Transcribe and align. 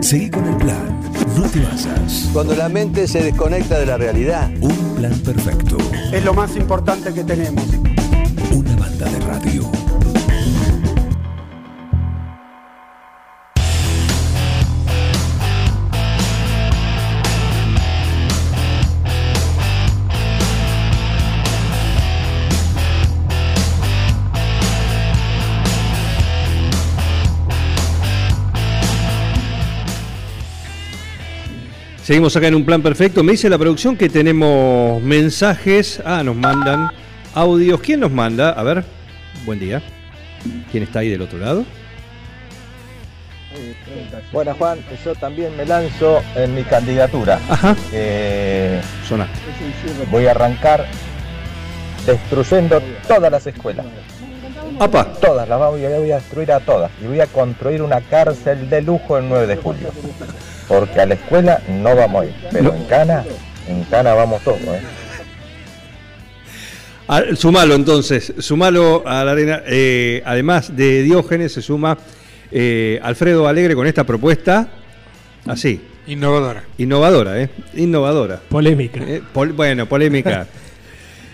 Seguí 0.00 0.30
con 0.30 0.46
el 0.46 0.56
plan. 0.56 1.00
No 1.36 1.42
te 1.48 1.60
basas. 1.60 2.30
Cuando 2.32 2.54
la 2.54 2.68
mente 2.68 3.06
se 3.06 3.22
desconecta 3.22 3.78
de 3.78 3.86
la 3.86 3.96
realidad. 3.96 4.50
Un 4.60 4.94
plan 4.96 5.12
perfecto. 5.20 5.76
Es 6.12 6.24
lo 6.24 6.34
más 6.34 6.56
importante 6.56 7.12
que 7.12 7.24
tenemos. 7.24 7.77
Seguimos 32.08 32.34
acá 32.36 32.48
en 32.48 32.54
un 32.54 32.64
plan 32.64 32.80
perfecto. 32.80 33.22
Me 33.22 33.32
dice 33.32 33.50
la 33.50 33.58
producción 33.58 33.94
que 33.94 34.08
tenemos 34.08 35.02
mensajes. 35.02 36.00
Ah, 36.06 36.22
nos 36.24 36.36
mandan 36.36 36.90
audios. 37.34 37.82
¿Quién 37.82 38.00
nos 38.00 38.10
manda? 38.10 38.48
A 38.52 38.62
ver, 38.62 38.82
buen 39.44 39.60
día. 39.60 39.82
¿Quién 40.72 40.84
está 40.84 41.00
ahí 41.00 41.10
del 41.10 41.20
otro 41.20 41.38
lado? 41.38 41.66
Bueno, 44.32 44.54
Juan, 44.54 44.78
yo 45.04 45.14
también 45.16 45.54
me 45.54 45.66
lanzo 45.66 46.22
en 46.34 46.54
mi 46.54 46.62
candidatura. 46.62 47.38
Ajá. 47.46 47.76
Eh, 47.92 48.80
voy 50.10 50.24
a 50.28 50.30
arrancar 50.30 50.86
destruyendo 52.06 52.80
todas 53.06 53.30
las 53.30 53.46
escuelas. 53.46 53.84
¡Apa! 54.78 55.12
Todas, 55.20 55.48
las 55.48 55.58
voy 55.58 55.84
a, 55.84 55.98
voy 55.98 56.10
a 56.12 56.16
destruir 56.16 56.52
a 56.52 56.60
todas. 56.60 56.90
Y 57.02 57.06
voy 57.06 57.20
a 57.20 57.26
construir 57.26 57.82
una 57.82 58.00
cárcel 58.00 58.68
de 58.70 58.82
lujo 58.82 59.18
el 59.18 59.28
9 59.28 59.46
de 59.46 59.56
julio. 59.56 59.90
Porque 60.68 61.00
a 61.00 61.06
la 61.06 61.14
escuela 61.14 61.62
no 61.68 61.94
vamos 61.96 62.22
a 62.22 62.26
ir. 62.26 62.34
Pero 62.52 62.74
en 62.74 62.84
Cana, 62.84 63.24
en 63.68 63.84
Cana 63.84 64.14
vamos 64.14 64.42
todos. 64.42 64.60
¿eh? 64.60 64.80
Ah, 67.08 67.22
Sumalo 67.34 67.74
entonces, 67.74 68.34
sumalo 68.38 69.02
a 69.06 69.24
la 69.24 69.32
arena. 69.32 69.62
Eh, 69.66 70.22
además 70.26 70.76
de 70.76 71.02
Diógenes, 71.02 71.52
se 71.52 71.62
suma 71.62 71.96
eh, 72.52 73.00
Alfredo 73.02 73.48
Alegre 73.48 73.74
con 73.74 73.86
esta 73.86 74.04
propuesta. 74.04 74.68
Así. 75.46 75.80
Innovadora. 76.06 76.64
Innovadora, 76.78 77.40
¿eh? 77.40 77.50
Innovadora. 77.74 78.40
Polémica. 78.48 79.00
Eh, 79.02 79.22
pol- 79.32 79.52
bueno, 79.52 79.86
polémica. 79.86 80.46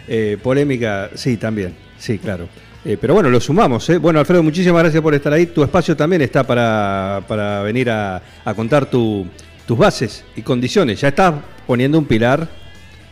Eh, 0.06 0.36
polémica, 0.42 1.08
sí, 1.14 1.38
también. 1.38 1.74
Sí, 1.96 2.19
claro. 2.19 2.46
Eh, 2.84 2.98
pero 3.00 3.14
bueno, 3.14 3.30
lo 3.30 3.40
sumamos. 3.40 3.88
¿eh? 3.90 3.98
Bueno, 3.98 4.18
Alfredo, 4.20 4.42
muchísimas 4.42 4.82
gracias 4.82 5.02
por 5.02 5.14
estar 5.14 5.32
ahí. 5.32 5.46
Tu 5.46 5.62
espacio 5.62 5.96
también 5.96 6.20
está 6.22 6.44
para, 6.44 7.22
para 7.26 7.62
venir 7.62 7.88
a, 7.91 8.20
a 8.44 8.54
contar 8.54 8.86
tu- 8.91 9.26
tus 9.66 9.78
bases 9.78 10.24
y 10.36 10.42
condiciones. 10.42 11.00
Ya 11.00 11.08
estás 11.08 11.34
poniendo 11.66 11.98
un 11.98 12.04
pilar 12.04 12.46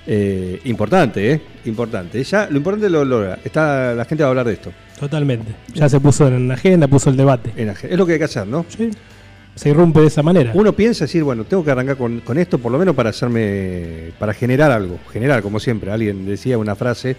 eh, 0.06 0.60
importante, 0.64 1.32
¿eh? 1.32 1.40
Importante. 1.64 2.22
Ya, 2.22 2.48
lo 2.50 2.56
importante 2.58 2.90
lo 2.90 3.04
logra. 3.04 3.38
Está, 3.44 3.94
la 3.94 4.04
gente 4.04 4.22
va 4.24 4.28
a 4.28 4.30
hablar 4.30 4.46
de 4.46 4.52
esto. 4.54 4.72
Totalmente. 5.00 5.52
Ya 5.74 5.88
se 5.88 5.98
puso 6.00 6.28
en 6.28 6.48
la 6.48 6.54
agenda, 6.54 6.86
puso 6.86 7.08
el 7.08 7.16
debate. 7.16 7.52
En 7.56 7.68
la- 7.68 7.72
Es 7.72 7.96
lo 7.96 8.04
que 8.04 8.12
hay 8.12 8.18
que 8.18 8.24
hacer, 8.24 8.46
¿no? 8.46 8.66
Sí. 8.68 8.90
Se 9.54 9.68
irrumpe 9.70 10.00
de 10.00 10.06
esa 10.06 10.22
manera. 10.22 10.50
Uno 10.54 10.72
piensa 10.74 11.04
decir, 11.04 11.22
bueno, 11.24 11.44
tengo 11.44 11.64
que 11.64 11.70
arrancar 11.70 11.96
con, 11.96 12.20
con 12.20 12.36
esto 12.38 12.58
por 12.58 12.72
lo 12.72 12.78
menos 12.78 12.94
para 12.94 13.10
hacerme, 13.10 14.10
para 14.18 14.32
generar 14.34 14.70
algo, 14.70 14.98
generar 15.12 15.42
como 15.42 15.60
siempre. 15.60 15.90
Alguien 15.90 16.24
decía 16.26 16.56
una 16.58 16.74
frase, 16.74 17.16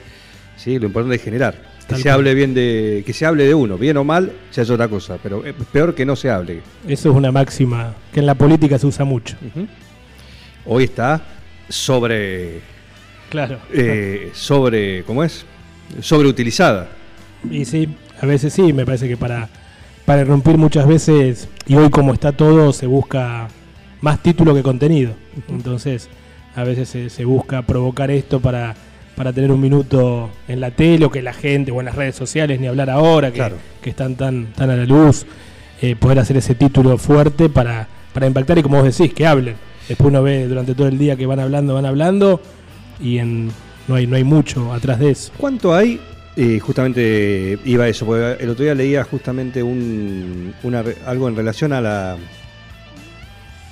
sí, 0.56 0.78
lo 0.80 0.88
importante 0.88 1.16
es 1.16 1.22
generar. 1.24 1.73
Que 1.88 1.96
se 1.98 2.10
hable 2.10 2.34
bien 2.34 2.54
de, 2.54 3.04
que 3.06 3.14
se 3.14 3.26
hable 3.26 3.46
de 3.46 3.54
uno, 3.54 3.78
bien 3.78 3.98
o 3.98 4.04
mal, 4.04 4.32
ya 4.54 4.62
es 4.62 4.70
otra 4.70 4.88
cosa, 4.88 5.18
pero 5.22 5.46
es 5.46 5.54
peor 5.72 5.94
que 5.94 6.06
no 6.06 6.16
se 6.16 6.30
hable. 6.30 6.62
Eso 6.88 7.10
es 7.12 7.16
una 7.16 7.32
máxima 7.32 7.94
que 8.14 8.20
en 8.22 8.26
la 8.26 8.36
política 8.36 8.78
se 8.80 8.88
usa 8.88 9.04
mucho. 9.06 9.36
Hoy 10.66 10.86
está 10.86 11.22
sobre, 11.70 12.62
Claro. 13.30 13.60
eh, 13.74 14.32
sobre, 14.34 15.04
¿cómo 15.04 15.24
es? 15.24 15.46
Sobreutilizada. 16.00 16.88
Y 17.50 17.66
sí, 17.66 17.90
a 18.22 18.26
veces 18.26 18.54
sí, 18.54 18.72
me 18.74 18.86
parece 18.86 19.08
que 19.08 19.18
para, 19.18 19.50
para 20.06 20.22
irrumpir 20.22 20.58
muchas 20.58 20.88
veces, 20.88 21.50
y 21.68 21.76
hoy 21.76 21.90
como 21.90 22.14
está 22.14 22.32
todo, 22.32 22.72
se 22.72 22.88
busca 22.88 23.48
más 24.02 24.24
título 24.24 24.56
que 24.56 24.64
contenido. 24.64 25.14
Entonces, 25.50 26.10
a 26.56 26.64
veces 26.64 26.88
se, 26.90 27.10
se 27.10 27.26
busca 27.26 27.62
provocar 27.64 28.10
esto 28.12 28.40
para, 28.40 28.76
para 29.16 29.32
tener 29.34 29.52
un 29.52 29.62
minuto 29.62 30.30
en 30.48 30.60
la 30.60 30.72
tele 30.72 31.06
o 31.06 31.12
que 31.12 31.22
la 31.22 31.34
gente, 31.34 31.72
o 31.72 31.80
en 31.80 31.86
las 31.86 31.96
redes 31.96 32.16
sociales, 32.16 32.60
ni 32.60 32.68
hablar 32.68 32.90
ahora, 32.90 33.30
que, 33.32 33.38
Claro. 33.38 33.58
que 33.82 33.90
están 33.92 34.16
tan, 34.16 34.48
tan 34.54 34.70
a 34.70 34.76
la 34.76 34.86
luz, 34.86 35.26
eh, 35.82 35.96
poder 35.96 36.20
hacer 36.20 36.38
ese 36.38 36.56
título 36.56 36.98
fuerte 36.98 37.50
para, 37.50 37.88
para 38.14 38.26
impactar 38.28 38.58
y 38.58 38.64
como 38.64 38.82
vos 38.82 38.98
decís, 38.98 39.14
que 39.14 39.26
hablen. 39.28 39.56
Después 39.88 40.08
uno 40.10 40.24
ve 40.24 40.48
durante 40.48 40.74
todo 40.76 40.88
el 40.88 40.98
día 40.98 41.16
que 41.16 41.26
van 41.26 41.40
hablando, 41.40 41.74
van 41.76 41.86
hablando, 41.86 42.42
y 43.00 43.18
en, 43.18 43.52
no, 43.88 43.96
hay, 43.96 44.08
no 44.08 44.16
hay 44.16 44.24
mucho 44.24 44.74
atrás 44.74 45.00
de 45.00 45.12
eso. 45.12 45.32
¿Cuánto 45.38 45.76
hay? 45.76 46.00
Eh, 46.36 46.60
justamente 46.60 47.60
iba 47.66 47.84
a 47.84 47.88
eso, 47.90 48.06
porque 48.08 48.44
el 48.44 48.50
otro 48.50 48.64
día 48.64 48.74
leía 48.74 49.04
justamente 49.04 49.62
un, 49.62 50.54
una 50.64 50.84
algo 51.06 51.28
en 51.28 51.36
relación 51.36 51.74
a 51.74 51.82
la 51.82 52.18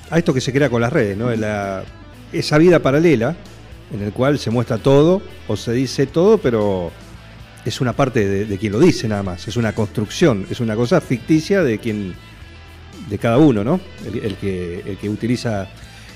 a 0.10 0.18
esto 0.18 0.34
que 0.34 0.42
se 0.42 0.52
crea 0.52 0.70
con 0.70 0.82
las 0.82 0.92
redes, 0.92 1.18
¿no? 1.18 1.34
La- 1.36 1.84
esa 2.34 2.58
vida 2.58 2.80
paralela 2.80 3.36
en 3.94 4.02
el 4.02 4.12
cual 4.14 4.40
se 4.40 4.50
muestra 4.52 4.78
todo 4.78 5.22
o 5.48 5.56
se 5.58 5.74
dice 5.74 6.06
todo, 6.08 6.38
pero 6.38 6.92
es 7.66 7.82
una 7.82 7.94
parte 7.94 8.28
de, 8.28 8.46
de 8.46 8.58
quien 8.58 8.72
lo 8.74 8.80
dice 8.80 9.08
nada 9.08 9.24
más, 9.24 9.48
es 9.48 9.58
una 9.58 9.74
construcción, 9.74 10.46
es 10.50 10.60
una 10.60 10.76
cosa 10.76 11.00
ficticia 11.02 11.64
de 11.64 11.78
quien 11.80 12.14
de 13.10 13.18
cada 13.18 13.38
uno, 13.38 13.64
¿no? 13.64 13.80
El, 14.06 14.20
el 14.26 14.36
que, 14.36 14.84
el 14.86 14.98
que 14.98 15.10
utiliza 15.10 15.68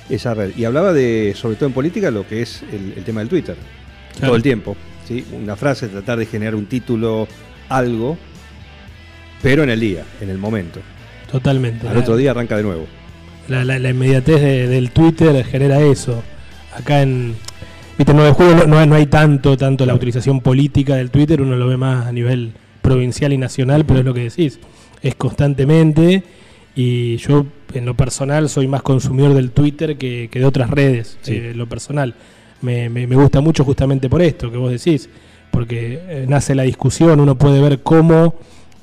esa 0.10 0.34
red. 0.34 0.52
Y 0.56 0.66
hablaba 0.66 0.94
de, 0.94 1.34
sobre 1.36 1.56
todo 1.56 1.68
en 1.68 1.74
política, 1.74 2.12
lo 2.12 2.28
que 2.28 2.42
es 2.42 2.62
el, 2.72 2.94
el 2.98 3.04
tema 3.04 3.20
del 3.22 3.30
Twitter. 3.30 3.56
Claro. 4.14 4.28
Todo 4.28 4.36
el 4.38 4.44
tiempo. 4.44 4.78
¿sí? 5.08 5.26
Una 5.34 5.56
frase, 5.56 5.88
tratar 5.88 6.18
de 6.20 6.26
generar 6.26 6.56
un 6.56 6.68
título, 6.68 7.28
algo, 7.70 8.18
pero 9.42 9.64
en 9.64 9.70
el 9.72 9.80
día, 9.80 10.04
en 10.22 10.30
el 10.30 10.38
momento. 10.38 10.80
Totalmente. 11.32 11.88
Al 11.88 11.98
otro 11.98 12.16
día 12.16 12.32
arranca 12.32 12.56
de 12.56 12.64
nuevo. 12.64 12.86
La, 13.50 13.64
la- 13.66 13.80
la 13.80 13.90
inmediatez 13.90 14.40
de- 14.42 14.68
del 14.68 14.92
Twitter 14.92 15.44
genera 15.46 15.82
eso. 15.82 16.24
Acá 16.76 17.02
en. 17.02 17.36
Viste, 17.98 18.12
en 18.12 18.18
9 18.18 18.30
de 18.30 18.34
julio 18.36 18.56
no, 18.56 18.66
no 18.68 18.78
hay- 18.80 18.88
no 18.88 18.96
hay 18.96 19.06
tanto, 19.06 19.56
tanto 19.56 19.86
la 19.86 19.94
utilización 19.94 20.42
política 20.42 20.96
del 20.96 21.12
Twitter, 21.12 21.42
uno 21.42 21.56
lo 21.56 21.68
ve 21.68 21.78
más 21.78 22.08
a 22.08 22.12
nivel 22.12 22.52
provincial 22.82 23.32
y 23.34 23.38
nacional, 23.38 23.86
pero 23.86 24.00
es 24.00 24.06
lo 24.06 24.14
que 24.14 24.22
decís. 24.24 24.60
Es 25.02 25.16
constantemente. 25.16 26.24
Y 26.76 27.16
yo, 27.18 27.46
en 27.74 27.86
lo 27.86 27.94
personal, 27.96 28.50
soy 28.50 28.68
más 28.68 28.82
consumidor 28.82 29.34
del 29.34 29.52
Twitter 29.52 29.98
que, 29.98 30.28
que 30.30 30.40
de 30.40 30.46
otras 30.46 30.70
redes. 30.70 31.18
Sí. 31.22 31.36
eh, 31.36 31.52
en 31.52 31.58
lo 31.58 31.68
personal. 31.68 32.16
Me, 32.62 32.90
me- 32.90 33.08
me 33.08 33.16
gusta 33.16 33.40
mucho 33.40 33.64
justamente 33.64 34.10
por 34.10 34.22
esto 34.22 34.52
que 34.52 34.58
vos 34.58 34.72
decís. 34.72 35.10
Porque 35.52 36.00
eh, 36.10 36.26
nace 36.28 36.54
la 36.54 36.64
discusión, 36.64 37.22
uno 37.22 37.38
puede 37.38 37.62
ver 37.62 37.80
cómo, 37.82 38.36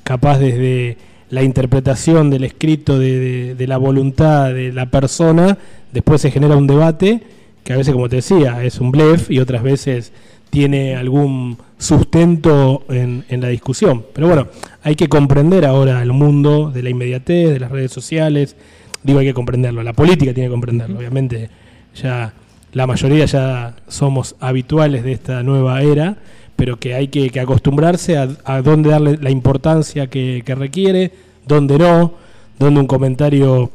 capaz 0.03 0.39
desde 0.39 0.97
la 1.29 1.43
interpretación 1.43 2.31
del 2.31 2.45
escrito, 2.45 2.97
de, 2.97 3.19
de- 3.19 3.55
de 3.55 3.67
la 3.67 3.77
voluntad 3.77 4.51
de 4.51 4.73
la 4.73 4.87
persona, 4.89 5.55
después 5.91 6.19
se 6.19 6.31
genera 6.31 6.55
un 6.57 6.65
debate 6.65 7.21
que 7.63 7.73
a 7.73 7.77
veces, 7.77 7.93
como 7.93 8.09
te 8.09 8.17
decía, 8.17 8.63
es 8.63 8.79
un 8.79 8.91
blef 8.91 9.31
y 9.31 9.39
otras 9.39 9.63
veces 9.63 10.11
tiene 10.49 10.95
algún 10.95 11.57
sustento 11.77 12.83
en, 12.89 13.25
en 13.29 13.41
la 13.41 13.47
discusión. 13.47 14.05
Pero 14.13 14.27
bueno, 14.27 14.47
hay 14.83 14.95
que 14.95 15.07
comprender 15.07 15.65
ahora 15.65 16.01
el 16.01 16.13
mundo 16.13 16.71
de 16.71 16.83
la 16.83 16.89
inmediatez, 16.89 17.51
de 17.51 17.59
las 17.59 17.71
redes 17.71 17.91
sociales. 17.91 18.55
Digo, 19.01 19.19
hay 19.19 19.25
que 19.25 19.33
comprenderlo. 19.33 19.81
La 19.81 19.93
política 19.93 20.33
tiene 20.33 20.47
que 20.47 20.51
comprenderlo. 20.51 20.99
Obviamente, 20.99 21.49
ya 21.95 22.33
la 22.73 22.87
mayoría 22.87 23.25
ya 23.25 23.75
somos 23.87 24.35
habituales 24.39 25.03
de 25.03 25.13
esta 25.13 25.43
nueva 25.43 25.81
era, 25.81 26.17
pero 26.55 26.77
que 26.77 26.93
hay 26.95 27.07
que, 27.07 27.29
que 27.29 27.39
acostumbrarse 27.39 28.17
a, 28.17 28.29
a 28.45 28.61
dónde 28.61 28.89
darle 28.89 29.17
la 29.21 29.29
importancia 29.29 30.07
que, 30.07 30.43
que 30.45 30.55
requiere, 30.55 31.11
dónde 31.47 31.77
no, 31.77 32.13
dónde 32.59 32.79
un 32.79 32.87
comentario 32.87 33.71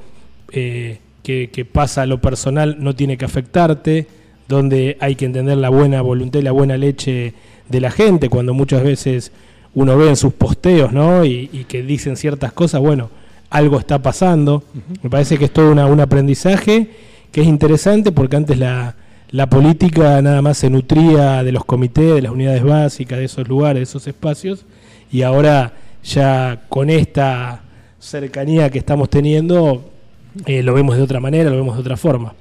eh, 0.52 0.98
que, 1.28 1.50
que 1.52 1.66
pasa 1.66 2.00
a 2.02 2.06
lo 2.06 2.22
personal 2.22 2.76
no 2.80 2.94
tiene 2.94 3.18
que 3.18 3.26
afectarte, 3.26 4.06
donde 4.48 4.96
hay 4.98 5.14
que 5.14 5.26
entender 5.26 5.58
la 5.58 5.68
buena 5.68 6.00
voluntad 6.00 6.40
y 6.40 6.42
la 6.42 6.52
buena 6.52 6.78
leche 6.78 7.34
de 7.68 7.80
la 7.82 7.90
gente, 7.90 8.30
cuando 8.30 8.54
muchas 8.54 8.82
veces 8.82 9.30
uno 9.74 9.98
ve 9.98 10.08
en 10.08 10.16
sus 10.16 10.32
posteos, 10.32 10.90
¿no? 10.90 11.26
Y, 11.26 11.50
y 11.52 11.64
que 11.64 11.82
dicen 11.82 12.16
ciertas 12.16 12.54
cosas, 12.54 12.80
bueno, 12.80 13.10
algo 13.50 13.78
está 13.78 14.00
pasando. 14.00 14.62
Me 15.02 15.10
parece 15.10 15.36
que 15.36 15.44
es 15.44 15.52
todo 15.52 15.70
una- 15.70 15.84
un 15.84 16.00
aprendizaje 16.00 16.88
que 17.30 17.42
es 17.42 17.46
interesante 17.46 18.10
porque 18.10 18.36
antes 18.36 18.56
la, 18.56 18.94
la 19.30 19.46
política 19.50 20.22
nada 20.22 20.40
más 20.40 20.56
se 20.56 20.70
nutría 20.70 21.42
de 21.44 21.52
los 21.52 21.66
comités, 21.66 22.14
de 22.14 22.22
las 22.22 22.32
unidades 22.32 22.62
básicas, 22.64 23.18
de 23.18 23.26
esos 23.26 23.46
lugares, 23.46 23.80
de 23.80 23.82
esos 23.84 24.06
espacios, 24.06 24.64
y 25.12 25.20
ahora 25.20 25.74
ya 26.02 26.62
con 26.70 26.88
esta 26.88 27.60
cercanía 27.98 28.70
que 28.70 28.78
estamos 28.78 29.10
teniendo, 29.10 29.90
eh, 30.46 30.62
lo 30.62 30.74
vemos 30.74 30.96
de 30.96 31.02
otra 31.02 31.20
manera, 31.20 31.50
lo 31.50 31.56
vemos 31.56 31.74
de 31.76 31.80
otra 31.80 31.96
forma. 31.96 32.34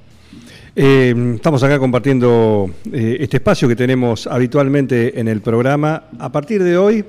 Eh, 0.76 1.32
estamos 1.34 1.62
acá 1.62 1.78
compartiendo 1.78 2.70
eh, 2.92 3.16
este 3.20 3.38
espacio 3.38 3.66
que 3.66 3.74
tenemos 3.74 4.26
habitualmente 4.26 5.18
en 5.18 5.26
el 5.28 5.40
programa. 5.40 6.04
A 6.18 6.30
partir 6.30 6.62
de 6.62 6.76
hoy, 6.76 7.04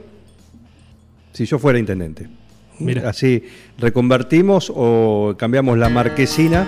si 1.34 1.46
yo 1.46 1.60
fuera 1.60 1.78
intendente, 1.78 2.28
Mira. 2.80 3.10
Así 3.10 3.44
reconvertimos 3.78 4.72
o 4.74 5.36
cambiamos 5.38 5.78
la 5.78 5.90
marquesina. 5.90 6.66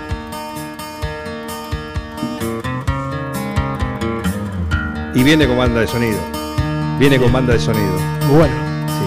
Y 5.14 5.22
viene 5.22 5.46
con 5.46 5.56
banda 5.56 5.80
de 5.80 5.86
sonido. 5.86 6.18
Viene 6.98 7.18
con 7.18 7.32
banda 7.32 7.54
de 7.54 7.58
sonido. 7.58 7.96
Bueno, 8.30 8.54
Sí. 8.86 9.06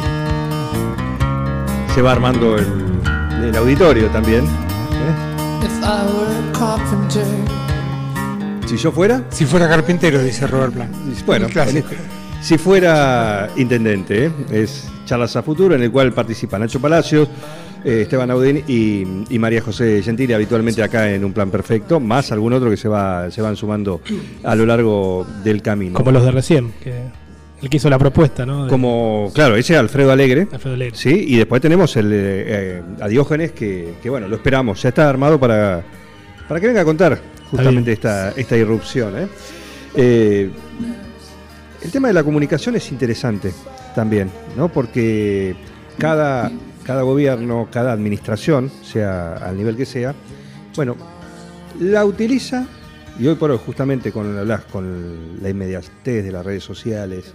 Se 1.93 2.01
va 2.01 2.11
armando 2.11 2.57
el, 2.57 2.65
el 3.45 3.55
auditorio 3.55 4.07
también. 4.09 4.64
Si 8.65 8.77
yo 8.77 8.91
fuera, 8.91 9.23
Si 9.29 9.45
fuera 9.45 9.67
carpintero, 9.69 10.21
dice 10.21 10.47
Robert 10.47 10.73
Plant. 10.73 10.95
bueno, 11.25 11.47
si 12.41 12.57
fuera 12.57 13.49
intendente, 13.55 14.25
¿eh? 14.25 14.31
es 14.51 14.87
charlas 15.05 15.35
a 15.35 15.41
futuro 15.43 15.75
en 15.75 15.81
el 15.83 15.91
cual 15.91 16.13
participan 16.13 16.61
Nacho 16.61 16.79
Palacios, 16.79 17.27
eh, 17.83 18.01
Esteban 18.01 18.29
Audín 18.31 18.63
y, 18.67 19.03
y 19.33 19.39
María 19.39 19.61
José 19.61 20.01
Gentili, 20.03 20.33
habitualmente 20.33 20.83
acá 20.83 21.11
en 21.11 21.23
un 21.23 21.33
plan 21.33 21.49
perfecto, 21.49 21.99
más 21.99 22.31
algún 22.31 22.53
otro 22.53 22.69
que 22.69 22.77
se 22.77 22.87
va 22.87 23.31
se 23.31 23.41
van 23.41 23.55
sumando 23.55 24.01
a 24.43 24.55
lo 24.55 24.65
largo 24.65 25.25
del 25.43 25.61
camino. 25.61 25.95
como 25.95 26.11
los 26.11 26.23
de 26.23 26.31
recién, 26.31 26.73
que 26.83 27.03
el 27.65 27.69
que 27.69 27.77
hizo 27.77 27.89
la 27.89 27.97
propuesta, 27.97 28.45
¿no? 28.45 28.65
De 28.65 28.69
Como, 28.69 29.31
claro, 29.33 29.55
ese 29.55 29.73
es 29.73 29.79
Alfredo 29.79 30.11
Alegre. 30.11 30.47
Alfredo 30.51 30.75
Alegre. 30.75 30.95
Sí, 30.95 31.25
y 31.27 31.37
después 31.37 31.61
tenemos 31.61 31.95
el, 31.97 32.13
eh, 32.13 32.17
eh, 32.17 32.81
a 33.01 33.07
Diógenes, 33.07 33.51
que, 33.53 33.95
que, 34.01 34.09
bueno, 34.09 34.27
lo 34.27 34.35
esperamos, 34.35 34.81
ya 34.81 34.89
está 34.89 35.09
armado 35.09 35.39
para, 35.39 35.83
para 36.47 36.59
que 36.59 36.67
venga 36.67 36.81
a 36.81 36.85
contar 36.85 37.19
justamente 37.49 37.91
esta, 37.91 38.31
esta 38.31 38.55
irrupción. 38.55 39.17
¿eh? 39.17 39.27
Eh, 39.95 40.49
el 41.81 41.91
tema 41.91 42.07
de 42.07 42.13
la 42.13 42.23
comunicación 42.23 42.75
es 42.75 42.91
interesante 42.91 43.51
también, 43.95 44.29
¿no? 44.55 44.69
Porque 44.69 45.55
cada, 45.97 46.51
cada 46.83 47.01
gobierno, 47.01 47.67
cada 47.71 47.93
administración, 47.93 48.71
sea 48.83 49.37
al 49.37 49.57
nivel 49.57 49.75
que 49.75 49.87
sea, 49.87 50.13
bueno, 50.75 50.95
la 51.79 52.05
utiliza, 52.05 52.67
y 53.19 53.27
hoy 53.27 53.35
por 53.35 53.51
hoy 53.51 53.59
justamente 53.65 54.11
con, 54.11 54.37
hablas 54.37 54.65
con 54.65 55.41
la 55.41 55.49
inmediatez 55.49 56.23
de 56.23 56.31
las 56.31 56.45
redes 56.45 56.63
sociales, 56.63 57.33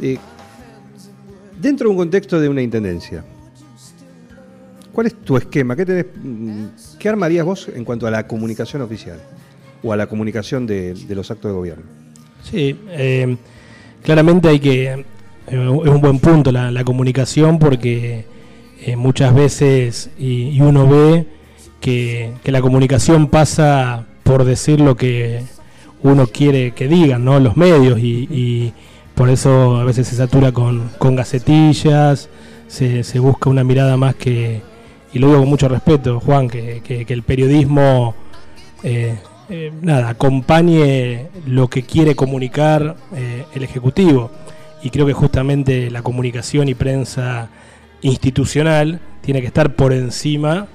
eh, 0.00 0.18
dentro 1.60 1.88
de 1.88 1.90
un 1.90 1.98
contexto 1.98 2.40
de 2.40 2.48
una 2.48 2.62
intendencia. 2.62 3.24
¿Cuál 4.92 5.06
es 5.06 5.14
tu 5.14 5.36
esquema? 5.36 5.74
¿Qué, 5.74 5.86
tenés, 5.86 6.06
mm, 6.22 6.64
qué 6.98 7.08
armarías 7.08 7.44
vos 7.44 7.68
en 7.74 7.84
cuanto 7.84 8.06
a 8.06 8.10
la 8.10 8.26
comunicación 8.26 8.82
oficial? 8.82 9.20
O 9.82 9.92
a 9.92 9.96
la 9.96 10.06
comunicación 10.06 10.66
de, 10.66 10.94
los 11.08 11.30
actos 11.30 11.50
de 11.50 11.56
gobierno. 11.56 11.84
Sí, 12.42 12.78
eh, 12.90 13.36
claramente 14.02 14.48
hay 14.48 14.60
que. 14.60 14.84
eh, 14.84 15.04
es 15.46 15.56
un 15.58 16.00
buen 16.00 16.18
punto 16.20 16.52
la, 16.52 16.84
comunicación 16.84 17.58
porque 17.58 18.26
muchas 18.96 19.34
veces 19.34 20.10
y, 20.18 20.60
uno 20.60 20.86
ve 20.86 21.26
que 21.80 22.32
la 22.44 22.60
comunicación 22.60 23.28
pasa 23.28 24.06
por 24.22 24.44
decir 24.44 24.80
lo 24.80 24.96
que 24.96 25.44
uno 26.02 26.26
quiere 26.26 26.72
que 26.72 26.88
digan, 26.88 27.24
¿no? 27.24 27.38
Los 27.40 27.56
medios 27.56 27.98
y, 28.00 28.72
por 29.14 29.28
eso 29.28 29.76
a 29.76 29.84
veces 29.84 30.08
se 30.08 30.16
satura 30.16 30.52
con, 30.52 30.88
con 30.98 31.14
gacetillas, 31.14 32.28
se, 32.66 33.18
busca 33.18 33.50
una 33.50 33.62
mirada 33.62 33.96
más 33.98 34.14
que, 34.14 34.62
y 35.12 35.18
lo 35.18 35.26
digo 35.28 35.40
con 35.40 35.48
mucho 35.50 35.68
respeto, 35.68 36.18
Juan, 36.18 36.48
que, 36.48 36.80
que- 36.82 37.04
el 37.12 37.22
periodismo 37.22 38.14
eh, 38.82 39.18
eh, 39.50 39.70
nada, 39.82 40.08
acompañe 40.08 41.28
lo 41.46 41.68
que 41.68 41.82
quiere 41.82 42.14
comunicar 42.16 42.96
eh, 43.14 43.44
el 43.54 43.62
Ejecutivo. 43.62 44.30
Y 44.82 44.90
creo 44.90 45.06
que 45.06 45.12
justamente 45.12 45.90
la 45.90 46.02
comunicación 46.02 46.68
y 46.68 46.74
prensa 46.74 47.50
institucional 48.00 48.98
tiene 49.20 49.40
que 49.42 49.46
estar 49.46 49.76
por 49.76 49.92
encima 49.92 50.66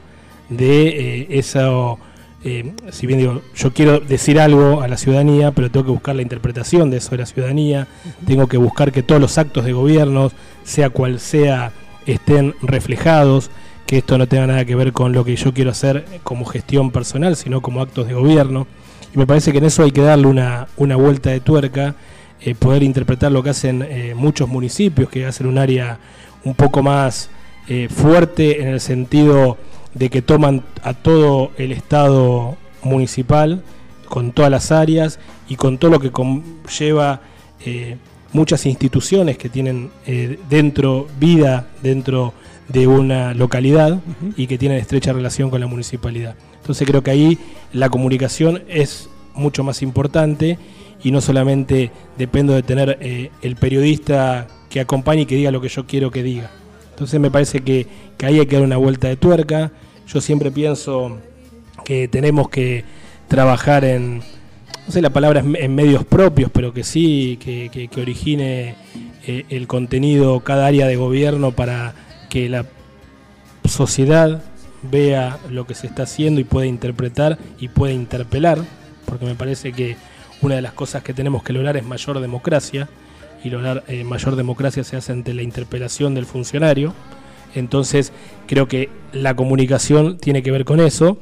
de 0.50 1.28
eso. 1.32 1.98
Eh, 2.44 2.74
si 2.92 3.08
bien 3.08 3.20
digo, 3.20 3.42
yo 3.56 3.74
quiero 3.74 4.00
decir 4.00 4.40
algo 4.40 4.82
a 4.82 4.88
la 4.88 4.98
ciudadanía, 4.98 5.52
pero 5.52 5.72
tengo 5.72 5.86
que 5.88 5.92
buscar 5.92 6.16
la 6.16 6.22
interpretación 6.22 6.92
de 6.92 6.98
eso 6.98 7.12
de 7.12 7.18
la 7.18 7.26
ciudadanía, 7.26 7.88
tengo 8.26 8.48
que 8.48 8.58
buscar 8.58 8.92
que 8.92 9.04
todos 9.04 9.20
los 9.20 9.38
actos 9.38 9.66
de 9.66 9.74
gobierno, 9.74 10.32
sea 10.64 10.90
cual 10.92 11.20
sea, 11.20 11.72
estén 12.06 12.54
reflejados, 12.62 13.50
que 13.88 13.98
esto 13.98 14.18
no 14.18 14.28
tenga 14.28 14.48
nada 14.48 14.66
que 14.66 14.76
ver 14.76 14.94
con 14.94 15.14
lo 15.14 15.26
que 15.26 15.36
yo 15.36 15.54
quiero 15.54 15.72
hacer 15.72 16.06
como 16.24 16.46
gestión 16.46 16.92
personal, 16.92 17.36
sino 17.36 17.62
como 17.62 17.82
actos 17.82 18.08
de 18.08 18.14
gobierno. 18.14 18.68
Y 19.14 19.18
me 19.18 19.26
parece 19.26 19.52
que 19.52 19.58
en 19.58 19.66
eso 19.66 19.84
hay 19.84 19.92
que 19.92 20.02
darle 20.02 20.28
una, 20.28 20.68
una 20.78 20.96
vuelta 20.96 21.32
de 21.32 21.40
tuerca, 21.40 21.96
eh, 22.40 22.54
poder 22.54 22.84
interpretar 22.84 23.32
lo 23.32 23.42
que 23.42 23.50
hacen 23.50 23.82
eh, 23.82 24.14
muchos 24.16 24.48
municipios, 24.48 25.10
que 25.10 25.26
hacen 25.26 25.48
un 25.48 25.58
área 25.58 25.98
un 26.44 26.54
poco 26.54 26.84
más 26.84 27.30
fuerte 27.90 28.62
en 28.62 28.70
el 28.70 28.80
sentido 28.80 29.58
de 29.98 30.10
que 30.10 30.22
toman 30.22 30.64
a 30.84 30.94
todo 30.94 31.52
el 31.58 31.72
Estado 31.72 32.58
municipal, 32.84 33.64
con 34.08 34.32
todas 34.32 34.52
las 34.52 34.72
áreas 34.72 35.20
y 35.50 35.56
con 35.56 35.78
todo 35.78 35.92
lo 35.92 36.00
que 36.00 36.12
conlleva 36.12 37.22
eh, 37.66 37.98
muchas 38.34 38.66
instituciones 38.66 39.38
que 39.38 39.50
tienen 39.50 39.90
eh, 40.06 40.40
dentro 40.50 41.08
vida 41.20 41.68
dentro 41.82 42.34
de 42.70 42.86
una 42.88 43.34
localidad 43.34 44.00
y 44.36 44.48
que 44.48 44.58
tienen 44.58 44.78
estrecha 44.78 45.14
relación 45.14 45.50
con 45.50 45.62
la 45.62 45.68
municipalidad. 45.68 46.36
Entonces 46.60 46.86
creo 46.86 47.02
que 47.02 47.12
ahí 47.12 47.38
la 47.72 47.90
comunicación 47.90 48.64
es 48.68 49.10
mucho 49.34 49.64
más 49.64 49.82
importante 49.82 50.58
y 51.02 51.12
no 51.12 51.22
solamente 51.22 51.92
dependo 52.18 52.54
de 52.54 52.64
tener 52.64 52.98
eh, 53.00 53.32
el 53.42 53.56
periodista 53.56 54.48
que 54.70 54.82
acompañe 54.82 55.22
y 55.22 55.26
que 55.26 55.36
diga 55.36 55.52
lo 55.52 55.62
que 55.62 55.70
yo 55.70 55.86
quiero 55.86 56.12
que 56.12 56.24
diga. 56.24 56.52
Entonces 56.90 57.20
me 57.20 57.32
parece 57.32 57.62
que, 57.62 57.88
que 58.18 58.26
ahí 58.26 58.40
hay 58.40 58.48
que 58.48 58.56
dar 58.56 58.66
una 58.66 58.78
vuelta 58.78 59.08
de 59.08 59.16
tuerca. 59.16 59.72
Yo 60.08 60.22
siempre 60.22 60.52
pienso 60.52 61.18
que 61.84 62.08
tenemos 62.08 62.50
que 62.50 62.84
trabajar 63.28 63.84
en, 63.84 64.20
no 64.20 64.92
sé 64.92 65.02
la 65.02 65.10
palabra 65.10 65.42
es 65.42 65.46
en 65.64 65.76
medios 65.76 66.06
propios, 66.06 66.50
pero 66.52 66.74
que 66.74 66.84
sí, 66.84 67.38
que, 67.42 67.70
que- 67.72 67.88
que 67.90 68.02
origine 68.02 68.76
eh, 69.26 69.46
el 69.50 69.68
contenido 69.68 70.40
cada 70.42 70.66
área 70.68 70.88
de 70.88 70.96
gobierno 70.96 71.52
para 71.52 71.94
que 72.30 72.48
la 72.50 72.66
sociedad 73.66 74.42
vea 74.90 75.40
lo 75.50 75.66
que 75.68 75.74
se 75.76 75.88
está 75.88 76.04
haciendo 76.04 76.40
y 76.40 76.44
pueda 76.46 76.66
interpretar 76.68 77.38
y 77.60 77.68
pueda 77.68 77.94
interpelar, 77.94 78.60
porque 79.06 79.26
me 79.26 79.36
parece 79.36 79.74
que 79.74 79.98
una 80.42 80.56
de 80.56 80.62
las 80.62 80.74
cosas 80.74 81.04
que 81.04 81.14
tenemos 81.14 81.44
que 81.44 81.52
lograr 81.54 81.76
es 81.78 81.86
mayor 81.86 82.20
democracia, 82.20 82.88
y 83.44 83.50
lograr 83.52 83.84
eh, 83.88 84.04
mayor 84.04 84.36
democracia 84.36 84.84
se 84.84 84.98
hace 84.98 85.12
ante 85.12 85.32
la 85.34 85.44
interpelación 85.44 86.16
del 86.16 86.26
funcionario. 86.26 86.94
Entonces 87.60 88.12
creo 88.48 88.68
que 88.68 88.90
la 89.14 89.36
comunicación 89.36 90.18
tiene 90.18 90.44
que 90.44 90.52
ver 90.52 90.66
con 90.66 90.80
eso, 90.80 91.18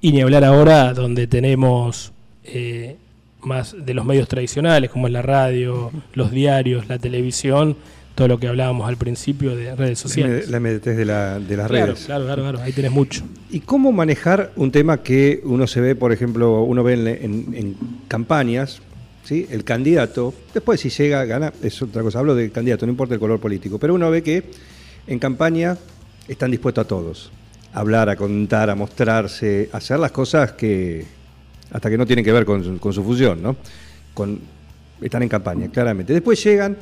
y 0.00 0.12
ni 0.12 0.20
hablar 0.20 0.44
ahora 0.44 0.92
donde 0.92 1.26
tenemos 1.26 2.12
eh, 2.44 2.96
más 3.42 3.74
de 3.78 3.94
los 3.94 4.04
medios 4.04 4.28
tradicionales, 4.28 4.90
como 4.90 5.06
es 5.06 5.12
la 5.12 5.22
radio, 5.22 5.90
los 6.14 6.30
diarios, 6.30 6.88
la 6.88 6.98
televisión, 6.98 7.76
todo 8.14 8.28
lo 8.28 8.38
que 8.38 8.46
hablábamos 8.46 8.88
al 8.88 8.96
principio 8.96 9.56
de 9.56 9.74
redes 9.74 9.98
sociales. 9.98 10.48
La 10.48 10.58
inmediatez 10.58 10.96
de, 10.96 11.04
la- 11.04 11.38
de 11.40 11.56
las 11.56 11.68
Claro, 11.68 11.86
redes. 11.86 12.04
claro, 12.06 12.24
claro, 12.26 12.42
claro, 12.42 12.60
ahí 12.62 12.72
tenés 12.72 12.92
mucho. 12.92 13.22
¿Y 13.50 13.60
cómo 13.60 13.92
manejar 13.92 14.52
un 14.56 14.70
tema 14.70 15.02
que 15.02 15.40
uno 15.44 15.66
se 15.66 15.80
ve, 15.80 15.94
por 15.96 16.12
ejemplo, 16.12 16.62
uno 16.62 16.82
ve 16.84 16.92
en, 16.94 17.06
en- 17.08 17.54
en 17.54 17.76
campañas, 18.06 18.80
¿sí? 19.24 19.46
el 19.50 19.64
candidato, 19.64 20.32
después 20.52 20.80
si 20.80 20.90
llega, 20.90 21.24
gana, 21.24 21.52
es 21.62 21.80
otra 21.82 22.02
cosa, 22.02 22.18
hablo 22.20 22.34
del 22.34 22.52
candidato, 22.52 22.86
no 22.86 22.92
importa 22.92 23.14
el 23.14 23.20
color 23.20 23.40
político, 23.40 23.78
pero 23.78 23.94
uno 23.94 24.08
ve 24.10 24.22
que 24.22 24.44
en 25.06 25.18
campaña 25.18 25.76
están 26.28 26.50
dispuestos 26.50 26.84
a 26.84 26.88
todos, 26.88 27.30
a 27.72 27.80
hablar, 27.80 28.08
a 28.08 28.16
contar, 28.16 28.70
a 28.70 28.74
mostrarse, 28.74 29.68
a 29.72 29.76
hacer 29.78 29.98
las 29.98 30.12
cosas 30.12 30.52
que 30.52 31.04
hasta 31.70 31.90
que 31.90 31.98
no 31.98 32.06
tienen 32.06 32.24
que 32.24 32.32
ver 32.32 32.44
con, 32.44 32.62
su- 32.62 32.78
con 32.78 32.92
su 32.92 33.02
función, 33.02 33.42
¿no? 33.42 33.56
Con, 34.12 34.40
están 35.02 35.22
en 35.22 35.28
campaña, 35.28 35.68
claramente. 35.68 36.12
Después 36.12 36.42
llegan, 36.44 36.76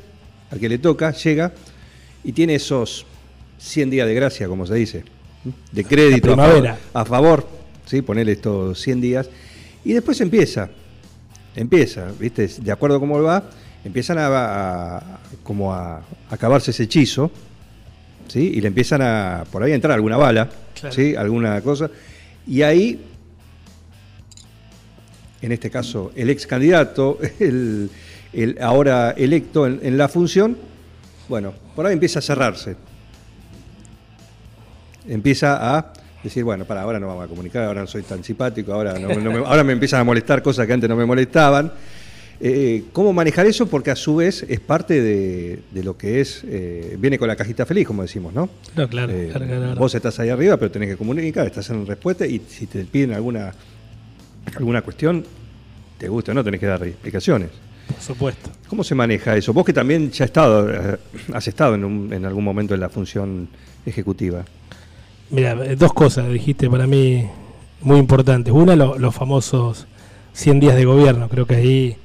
al 0.51 0.61
que 0.61 0.69
le 0.69 0.79
toca, 0.79 1.13
llega 1.13 1.53
y 2.23 2.33
tiene 2.33 2.57
esos 2.57 3.07
100 3.59 3.91
días 3.91 4.07
de 4.07 4.15
gracia, 4.15 4.49
como 4.49 4.67
se 4.67 4.75
dice, 4.75 5.05
de 5.73 5.85
crédito 5.85 6.33
a 6.33 6.37
favor, 6.37 6.63
a 6.95 7.05
favor, 7.05 7.49
¿sí? 7.87 8.03
ponerle 8.03 8.33
estos 8.33 8.79
100 8.81 9.01
días, 9.01 9.31
y 9.85 9.93
después 9.95 10.21
empieza, 10.21 10.69
empieza, 11.57 12.13
¿viste? 12.19 12.47
De 12.61 12.71
acuerdo 12.71 12.97
a 12.97 13.01
cómo 13.01 13.21
va, 13.23 13.45
empiezan 13.85 14.19
a, 14.19 14.27
a- 14.99 15.21
como 15.43 15.73
a 15.73 16.03
acabarse 16.31 16.71
ese 16.71 16.83
hechizo, 16.85 17.31
¿sí? 18.33 18.53
Y 18.55 18.61
le 18.63 18.69
empiezan 18.69 19.03
a, 19.03 19.45
por 19.53 19.63
ahí 19.63 19.73
a 19.73 19.75
entrar 19.75 19.93
alguna 19.95 20.17
bala, 20.17 20.49
Claro. 20.81 20.95
¿sí? 20.95 21.15
Alguna 21.15 21.61
cosa, 21.61 21.91
y 22.47 22.63
ahí, 22.63 23.01
en 25.43 25.53
este 25.53 25.71
caso, 25.71 26.13
el 26.17 26.31
ex 26.31 26.47
candidato, 26.47 27.19
el, 27.41 27.91
el 28.33 28.59
ahora 28.61 29.11
electo 29.17 29.67
en, 29.67 29.81
en 29.83 29.99
la 29.99 30.09
función, 30.09 30.57
bueno, 31.29 31.53
por 31.77 31.87
ahí 31.87 31.93
empieza 31.93 32.21
a 32.21 32.23
cerrarse. 32.23 32.77
Empieza 35.09 35.77
a 35.77 35.93
decir, 36.23 36.45
bueno, 36.45 36.65
para 36.65 36.83
ahora 36.83 37.01
no 37.01 37.09
vamos 37.09 37.25
a 37.25 37.29
comunicar, 37.29 37.65
ahora 37.65 37.81
no 37.81 37.87
soy 37.87 38.03
tan 38.03 38.23
simpático, 38.23 38.73
ahora, 38.73 38.99
no- 38.99 39.09
no 39.15 39.31
me, 39.33 39.39
ahora 39.39 39.65
me 39.65 39.73
empiezan 39.73 40.01
a 40.01 40.05
molestar 40.05 40.43
cosas 40.43 40.67
que 40.67 40.73
antes 40.73 40.89
no 40.89 40.97
me 40.97 41.05
molestaban. 41.05 41.73
Eh, 42.45 42.85
¿Cómo 42.93 43.13
manejar 43.13 43.47
eso? 43.47 43.67
Porque 43.69 43.93
a 43.93 43.97
su 43.97 44.17
vez 44.17 44.45
es 44.49 44.59
parte 44.59 45.01
de, 45.01 45.61
de 45.71 45.85
lo 45.85 45.97
que 45.97 46.21
es, 46.21 46.43
eh, 46.45 46.97
viene 46.99 47.17
con 47.17 47.29
la 47.29 47.37
cajita 47.37 47.65
feliz, 47.65 47.87
como 47.87 48.03
decimos, 48.03 48.35
¿no? 48.35 48.49
No, 48.75 48.89
claro, 48.89 49.13
Eh, 49.13 49.29
claro, 49.31 49.47
claro. 49.47 49.75
Vos 49.77 49.95
estás 49.95 50.19
ahí 50.19 50.29
arriba, 50.29 50.57
pero 50.57 50.69
tenés 50.73 50.89
que 50.89 50.97
comunicar, 50.97 51.47
estás 51.47 51.71
en 51.71 51.87
respuesta 51.87 52.27
y 52.27 52.41
si 52.49 52.67
te 52.67 52.85
piden 52.85 53.13
alguna, 53.13 53.53
alguna 54.57 54.83
cuestión, 54.83 55.25
te 55.99 56.09
gusta 56.09 56.33
o 56.33 56.35
no, 56.35 56.43
tenés 56.43 56.59
que 56.59 56.67
dar 56.67 56.83
explicaciones. 56.83 57.51
Por 57.87 58.01
supuesto. 58.01 58.51
¿Cómo 58.67 58.83
se 58.83 58.97
maneja 58.97 59.37
eso? 59.37 59.53
Vos 59.53 59.65
que 59.65 59.73
también 59.73 60.11
ya 60.11 60.25
has 60.25 60.31
estado, 60.31 60.69
eh, 60.69 60.99
has 61.33 61.47
estado 61.47 61.77
en, 61.77 61.85
un- 61.85 62.13
en 62.13 62.25
algún 62.25 62.43
momento 62.43 62.75
en 62.75 62.81
la 62.81 62.89
función 62.89 63.49
ejecutiva. 63.87 64.45
Mira, 65.31 65.53
eh, 65.65 65.77
dos 65.77 65.93
cosas 65.93 66.29
dijiste 66.29 66.69
para 66.69 66.89
mí 66.89 67.25
muy 67.83 67.99
importantes. 68.01 68.53
Una, 68.53 68.75
lo- 68.75 68.99
los 68.99 69.15
famosos 69.15 69.87
100 70.33 70.59
días 70.59 70.75
de 70.75 70.85
gobierno. 70.85 71.29
Creo 71.29 71.47
que 71.47 71.55
ahí 71.55 71.97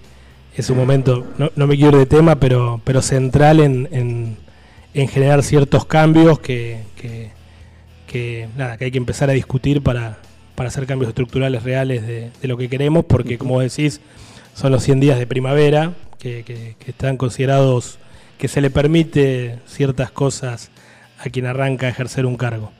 es 0.61 0.69
un 0.69 0.77
momento, 0.77 1.25
no, 1.37 1.51
no 1.55 1.67
me 1.67 1.75
quiero 1.75 1.91
ir 2.01 2.07
de 2.07 2.15
tema, 2.17 2.35
pero, 2.35 2.81
pero 2.83 3.01
central 3.01 3.59
en, 3.59 3.87
en- 3.91 4.37
en 4.93 5.07
generar 5.07 5.43
ciertos 5.43 5.85
cambios 5.85 6.39
que, 6.39 6.79
que, 6.99 7.29
que, 8.07 8.47
nada, 8.57 8.77
que 8.77 8.85
hay 8.85 8.91
que 8.91 8.97
empezar 8.97 9.29
a 9.29 9.33
discutir 9.33 9.81
para, 9.83 10.17
para 10.55 10.69
hacer 10.69 10.87
cambios 10.87 11.09
estructurales 11.09 11.61
reales 11.63 12.07
de, 12.07 12.31
de 12.41 12.47
lo 12.47 12.57
que 12.57 12.67
queremos, 12.69 13.05
porque 13.05 13.37
como 13.37 13.59
decís, 13.59 14.01
son 14.55 14.71
los 14.71 14.81
100 14.83 14.99
días 14.99 15.19
de 15.19 15.27
primavera 15.27 15.93
que, 16.17 16.43
que- 16.43 16.75
que 16.79 16.91
están 16.91 17.17
considerados 17.17 17.99
que 18.39 18.47
se 18.47 18.61
le 18.61 18.69
permite 18.71 19.59
ciertas 19.67 20.09
cosas 20.11 20.69
a 21.19 21.29
quien 21.29 21.45
arranca 21.47 21.87
a 21.87 21.89
ejercer 21.89 22.25
un 22.25 22.37
cargo. 22.37 22.71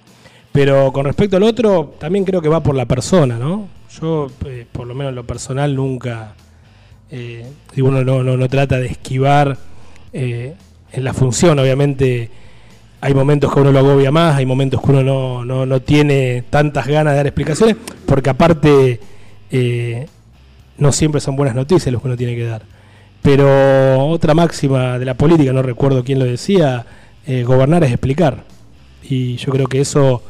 Pero 0.52 0.92
con 0.92 1.06
respecto 1.06 1.38
al 1.38 1.44
otro, 1.44 1.96
también 2.00 2.26
creo 2.26 2.42
que 2.42 2.50
va 2.50 2.62
por 2.64 2.74
la 2.76 2.86
persona, 2.86 3.38
¿no? 3.38 3.68
Yo, 4.02 4.28
eh, 4.46 4.66
por 4.72 4.88
lo 4.88 4.96
menos 4.96 5.10
en 5.12 5.16
lo 5.16 5.24
personal, 5.26 5.76
nunca. 5.76 6.34
Eh, 7.10 7.46
uno 7.78 8.04
no, 8.04 8.24
no, 8.24 8.50
trata 8.50 8.80
de 8.80 8.88
esquivar 8.88 9.58
eh, 10.14 10.56
en 10.92 11.04
la 11.04 11.14
función, 11.14 11.58
obviamente. 11.60 12.30
Hay 13.00 13.14
momentos 13.14 13.54
que 13.54 13.60
uno 13.60 13.72
lo 13.72 13.80
agobia 13.80 14.12
más, 14.12 14.36
hay 14.36 14.46
momentos 14.46 14.82
que 14.82 14.92
uno 14.92 15.04
no, 15.04 15.46
no, 15.46 15.66
no 15.66 15.82
tiene 15.82 16.44
tantas 16.50 16.88
ganas 16.88 17.14
de 17.14 17.18
dar 17.18 17.28
explicaciones, 17.28 17.76
porque 18.08 18.32
aparte 18.32 19.00
eh, 19.52 20.08
no 20.80 20.92
siempre 20.92 21.22
son 21.22 21.36
buenas 21.36 21.56
noticias 21.56 21.94
los 21.94 22.02
que 22.02 22.08
uno 22.08 22.18
tiene 22.18 22.36
que 22.36 22.46
dar. 22.46 22.64
Pero 23.22 24.08
otra 24.08 24.34
máxima 24.34 24.98
de 24.98 25.06
la 25.06 25.14
política, 25.14 25.54
no 25.54 25.62
recuerdo 25.62 26.04
quién 26.04 26.18
lo 26.18 26.26
decía, 26.26 26.86
gobernar 27.46 27.84
es 27.84 27.92
explicar. 27.92 28.46
Y 29.04 29.36
yo 29.36 29.52
creo 29.52 29.68
que 29.68 29.82
eso 29.82 30.24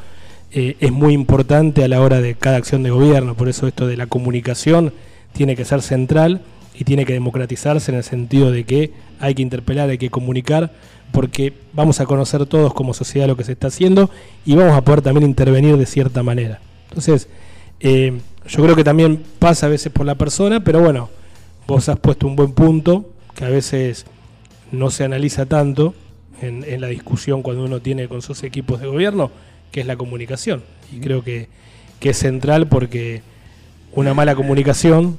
es 0.51 0.91
muy 0.91 1.13
importante 1.13 1.83
a 1.83 1.87
la 1.87 2.01
hora 2.01 2.21
de 2.21 2.33
cada 2.33 2.57
acción 2.57 2.81
de 2.81 2.89
gobierno. 2.89 3.35
Por 3.35 3.49
eso 3.49 3.67
esto 3.67 3.85
de 3.85 3.97
la 3.97 4.07
comunicación 4.07 4.93
tiene 5.31 5.55
que 5.55 5.63
ser 5.63 5.83
central 5.83 6.41
y 6.77 6.83
tiene 6.83 7.05
que 7.05 7.13
democratizarse 7.13 7.91
en 7.91 7.97
el 7.97 8.03
sentido 8.03 8.51
de 8.51 8.63
que 8.63 8.91
hay 9.19 9.33
que 9.33 9.41
interpelar, 9.41 9.89
hay 9.89 9.97
que 9.97 10.09
comunicar, 10.09 10.71
porque 11.11 11.53
vamos 11.73 11.99
a 11.99 12.05
conocer 12.05 12.45
todos 12.45 12.73
como 12.73 12.93
sociedad 12.93 13.27
lo 13.27 13.35
que 13.35 13.43
se 13.43 13.53
está 13.53 13.67
haciendo 13.67 14.11
y 14.45 14.55
vamos 14.55 14.77
a 14.77 14.81
poder 14.81 15.01
también 15.01 15.25
intervenir 15.25 15.77
de 15.77 15.85
cierta 15.85 16.21
manera. 16.21 16.59
Entonces, 16.89 17.27
eh, 17.79 18.19
yo 18.47 18.63
creo 18.63 18.75
que 18.75 18.83
también 18.83 19.23
pasa 19.39 19.65
a 19.65 19.69
veces 19.69 19.91
por 19.91 20.05
la 20.05 20.15
persona, 20.15 20.63
pero 20.63 20.79
bueno, 20.81 21.09
vos 21.65 21.89
has 21.89 21.97
puesto 21.99 22.27
un 22.27 22.35
buen 22.35 22.51
punto 22.51 23.09
que 23.35 23.45
a 23.45 23.49
veces 23.49 24.05
no 24.71 24.91
se 24.91 25.03
analiza 25.03 25.45
tanto 25.45 25.95
en, 26.41 26.63
en 26.63 26.81
la 26.81 26.87
discusión 26.87 27.41
cuando 27.41 27.63
uno 27.63 27.81
tiene 27.81 28.07
con 28.07 28.21
sus 28.21 28.43
equipos 28.43 28.79
de 28.79 28.87
gobierno, 28.87 29.31
que 29.71 29.81
es 29.81 29.87
la 29.87 29.97
comunicación. 29.97 30.63
Y 30.91 30.99
creo 30.99 31.23
que, 31.23 31.49
que 31.99 32.11
es 32.11 32.17
central 32.17 32.67
porque 32.67 33.23
una 33.93 34.13
mala 34.13 34.35
comunicación 34.35 35.17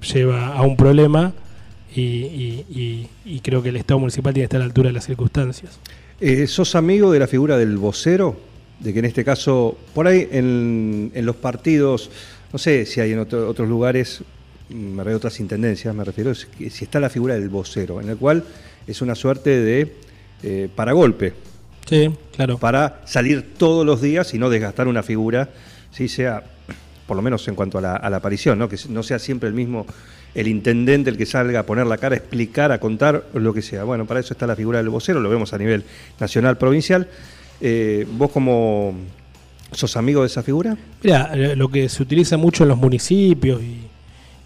lleva 0.00 0.48
a 0.48 0.62
un 0.62 0.76
problema 0.76 1.32
y, 1.94 2.00
y- 2.02 2.64
y- 2.70 3.08
y 3.24 3.40
creo 3.40 3.62
que 3.62 3.70
el 3.70 3.76
Estado 3.76 3.98
municipal 4.00 4.32
tiene 4.34 4.44
que 4.44 4.46
estar 4.46 4.58
a 4.60 4.64
la 4.64 4.66
altura 4.66 4.88
de 4.88 4.92
las 4.94 5.06
circunstancias. 5.06 5.78
Eh, 6.20 6.46
¿Sos 6.46 6.74
amigo 6.74 7.10
de 7.12 7.18
la 7.20 7.26
figura 7.26 7.56
del 7.56 7.76
vocero? 7.78 8.36
De 8.80 8.92
que 8.92 8.98
en 9.00 9.04
este 9.06 9.24
caso, 9.24 9.76
por 9.94 10.06
ahí 10.06 10.28
en, 10.30 11.10
en 11.14 11.26
los 11.26 11.36
partidos, 11.36 12.10
no 12.52 12.58
sé 12.58 12.86
si 12.86 13.00
hay 13.00 13.12
en 13.12 13.18
otro- 13.20 13.48
otros 13.48 13.68
lugares, 13.68 14.22
mm, 14.68 14.74
me 14.74 14.98
refiero 15.02 15.14
a 15.14 15.18
otras 15.18 15.40
intendencias, 15.40 15.94
me 15.94 16.04
refiero, 16.04 16.32
si 16.34 16.46
está 16.84 17.00
la 17.00 17.10
figura 17.10 17.34
del 17.34 17.48
vocero, 17.48 18.00
en 18.00 18.08
el 18.08 18.16
cual 18.16 18.44
es 18.86 19.02
una 19.02 19.14
suerte 19.14 19.50
de 19.60 19.92
eh, 20.44 20.68
paragolpe, 20.74 21.32
Sí, 21.88 22.10
claro. 22.36 22.58
para 22.58 23.00
salir 23.06 23.54
todos 23.56 23.84
los 23.84 24.00
días 24.00 24.32
y 24.34 24.38
no 24.38 24.50
desgastar 24.50 24.86
una 24.86 25.02
figura, 25.02 25.50
si 25.90 26.06
sea, 26.06 26.44
por 27.08 27.16
lo 27.16 27.22
menos 27.22 27.48
en 27.48 27.56
cuanto 27.56 27.78
a 27.78 27.80
la, 27.80 27.96
a 27.96 28.08
la 28.10 28.18
aparición, 28.18 28.58
¿no? 28.58 28.68
que 28.68 28.76
no 28.90 29.02
sea 29.02 29.18
siempre 29.18 29.48
el 29.48 29.54
mismo, 29.54 29.86
el 30.34 30.46
intendente 30.46 31.10
el 31.10 31.16
que 31.16 31.26
salga 31.26 31.60
a 31.60 31.62
poner 31.66 31.86
la 31.86 31.96
cara, 31.98 32.14
a 32.14 32.18
explicar, 32.18 32.70
a 32.70 32.78
contar 32.78 33.24
lo 33.34 33.52
que 33.54 33.62
sea. 33.62 33.82
Bueno, 33.84 34.04
para 34.06 34.20
eso 34.20 34.34
está 34.34 34.46
la 34.46 34.54
figura 34.54 34.78
del 34.78 34.90
vocero, 34.90 35.18
lo 35.18 35.30
vemos 35.30 35.52
a 35.54 35.58
nivel 35.58 35.82
nacional, 36.20 36.58
provincial. 36.58 37.08
Eh, 37.60 38.06
¿Vos 38.12 38.30
como 38.30 38.94
sos 39.72 39.96
amigo 39.96 40.20
de 40.20 40.26
esa 40.28 40.42
figura? 40.42 40.76
Mira, 41.02 41.30
eh, 41.34 41.56
lo 41.56 41.68
que 41.70 41.88
se 41.88 42.02
utiliza 42.02 42.36
mucho 42.36 42.62
en 42.64 42.68
los 42.68 42.78
municipios 42.78 43.60
y, 43.62 43.78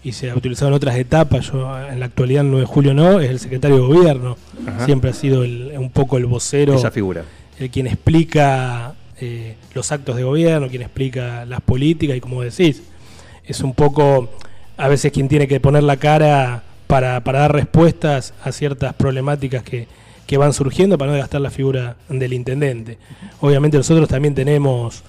y 0.03 0.11
se 0.13 0.29
ha 0.31 0.35
utilizado 0.35 0.69
en 0.69 0.73
otras 0.75 0.95
etapas, 0.97 1.51
yo 1.51 1.77
en 1.89 1.99
la 1.99 2.05
actualidad, 2.07 2.43
el 2.45 2.49
9 2.51 2.61
de 2.61 2.65
julio 2.73 2.93
no, 2.93 3.19
es 3.19 3.29
el 3.29 3.39
secretario 3.39 3.77
de 3.77 3.83
gobierno. 3.93 4.37
Ajá. 4.65 4.85
Siempre 4.85 5.09
ha 5.11 5.13
sido 5.13 5.43
el- 5.43 5.73
un 5.77 5.91
poco 5.91 6.17
el 6.17 6.25
vocero, 6.25 6.73
Esa 6.75 6.91
figura. 6.91 7.23
el 7.59 7.69
quien 7.69 7.87
explica 7.87 8.93
eh, 9.25 9.55
los 9.73 9.89
actos 9.93 10.17
de 10.17 10.23
gobierno, 10.23 10.67
quien 10.67 10.81
explica 10.81 11.45
las 11.45 11.61
políticas 11.61 12.17
y 12.17 12.19
como 12.19 12.41
decís, 12.41 12.83
es 13.45 13.61
un 13.61 13.73
poco 13.73 14.29
a 14.75 14.89
veces 14.89 15.13
quien 15.13 15.29
tiene 15.29 15.47
que 15.47 15.61
poner 15.61 15.83
la 15.83 15.95
cara 15.95 16.63
para, 16.87 17.21
dar 17.21 17.53
respuestas 17.53 18.33
a 18.43 18.51
ciertas 18.51 18.93
problemáticas 18.95 19.63
que, 19.63 19.87
van 20.37 20.51
surgiendo 20.51 20.97
para 20.97 21.11
no 21.11 21.17
gastar 21.19 21.41
la 21.41 21.51
figura 21.51 21.95
del 22.09 22.33
intendente. 22.33 22.97
Obviamente 23.39 23.77
nosotros 23.77 24.09
también 24.09 24.33
tenemos, 24.33 25.03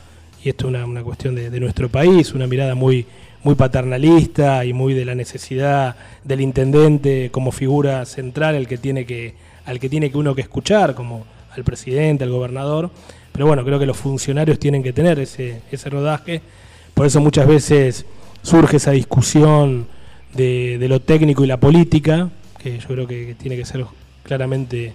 y 0.44 0.50
esto 0.50 0.68
es 0.68 0.84
una, 0.84 1.02
cuestión 1.02 1.34
de, 1.34 1.60
nuestro 1.60 1.88
país, 1.88 2.34
una 2.34 2.46
mirada 2.46 2.74
muy, 2.74 3.06
muy 3.42 3.54
paternalista 3.54 4.66
y 4.66 4.74
muy 4.74 4.92
de 4.92 5.06
la 5.06 5.14
necesidad 5.14 5.96
del 6.22 6.42
intendente 6.42 7.30
como 7.32 7.52
figura 7.52 8.04
central, 8.04 8.68
que, 8.68 9.34
al 9.64 9.80
que 9.80 9.88
tiene 9.88 10.10
que 10.10 10.18
uno 10.18 10.34
que 10.34 10.42
escuchar, 10.42 10.94
como 10.94 11.24
al 11.56 11.64
presidente, 11.64 12.24
al 12.24 12.30
gobernador. 12.30 12.90
Pero 13.34 13.48
bueno, 13.48 13.64
creo 13.64 13.80
que 13.80 13.86
los 13.86 13.96
funcionarios 13.96 14.60
tienen 14.60 14.80
que 14.84 14.92
tener 14.92 15.18
ese, 15.18 15.60
ese 15.72 15.90
rodaje. 15.90 16.40
Por 16.94 17.04
eso 17.04 17.20
muchas 17.20 17.48
veces 17.48 18.06
surge 18.42 18.76
esa 18.76 18.92
discusión 18.92 19.88
de, 20.34 20.78
de 20.78 20.88
lo 20.88 21.00
técnico 21.00 21.42
y 21.42 21.48
la 21.48 21.58
política, 21.58 22.30
que 22.62 22.78
yo 22.78 22.86
creo 22.86 23.08
que 23.08 23.34
tiene 23.34 23.56
que 23.56 23.64
ser 23.64 23.84
claramente 24.22 24.92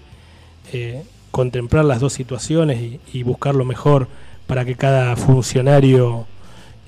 eh, 0.71 1.03
contemplar 1.31 1.83
las 1.83 1.99
dos 1.99 2.13
situaciones 2.13 2.79
y, 2.79 3.01
y 3.11 3.23
buscar 3.23 3.55
lo 3.55 3.65
mejor 3.65 4.07
para 4.47 4.63
que 4.63 4.75
cada 4.75 5.17
funcionario 5.17 6.25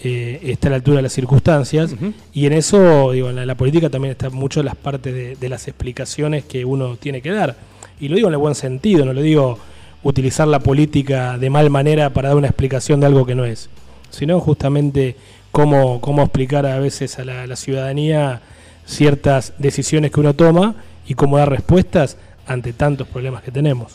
eh, 0.02 0.40
esté 0.44 0.68
a 0.68 0.70
la 0.70 0.76
altura 0.78 0.98
de 0.98 1.04
las 1.04 1.12
circunstancias. 1.12 1.94
Y 2.32 2.46
en 2.46 2.54
eso, 2.54 3.12
digo, 3.12 3.30
en 3.30 3.36
la, 3.36 3.46
la 3.46 3.56
política 3.56 3.90
también 3.90 4.14
está 4.14 4.30
mucho 4.30 4.64
las 4.64 4.78
partes 4.78 5.14
de, 5.14 5.36
de 5.36 5.50
las 5.50 5.68
explicaciones 5.68 6.46
que 6.46 6.64
uno 6.64 6.96
tiene 6.96 7.22
que 7.22 7.32
dar. 7.32 7.58
Y 8.00 8.08
lo 8.08 8.16
digo 8.16 8.30
en 8.30 8.36
el 8.36 8.40
buen 8.40 8.56
sentido, 8.56 9.04
no 9.04 9.12
lo 9.12 9.22
digo 9.22 9.60
utilizar 10.04 10.48
la 10.48 10.60
política 10.60 11.38
de 11.38 11.50
mal 11.50 11.70
manera 11.70 12.12
para 12.12 12.30
dar 12.30 12.38
una 12.38 12.48
explicación 12.48 13.00
de 13.00 13.08
algo 13.08 13.26
que 13.26 13.36
no 13.36 13.46
es, 13.46 13.70
sino 14.10 14.40
justamente 14.40 15.16
cómo, 15.52 16.02
cómo 16.02 16.24
explicar 16.24 16.66
a 16.66 16.80
veces 16.80 17.20
a 17.20 17.26
la, 17.26 17.56
ciudadanía 17.56 18.42
ciertas 18.86 19.54
decisiones 19.58 20.12
que 20.12 20.20
uno 20.20 20.34
toma 20.34 20.76
y 21.08 21.14
cómo 21.14 21.38
dar 21.38 21.50
respuestas 21.50 22.18
ante 22.46 22.74
tantos 22.74 23.08
problemas 23.08 23.44
que 23.44 23.52
tenemos. 23.52 23.94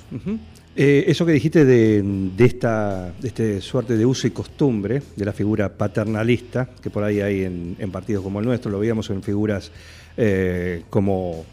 Eh, 0.76 1.04
eso 1.08 1.25
que 1.25 1.32
dijiste 1.32 1.64
de, 1.64 2.02
de 2.36 2.44
esta 2.44 3.12
de 3.18 3.28
este 3.28 3.60
suerte 3.62 3.96
de 3.96 4.04
uso 4.04 4.26
y 4.26 4.30
costumbre 4.30 5.02
de 5.16 5.25
la 5.25 5.32
figura 5.32 5.70
paternalista, 5.70 6.68
que 6.82 6.90
por 6.90 7.02
ahí 7.02 7.20
hay 7.20 7.44
en, 7.44 7.76
en 7.78 7.90
partidos 7.90 8.22
como 8.22 8.40
el 8.40 8.46
nuestro, 8.46 8.70
lo 8.70 8.78
veíamos 8.78 9.08
en 9.08 9.22
figuras 9.22 9.72
eh, 10.18 10.82
como, 10.88 11.44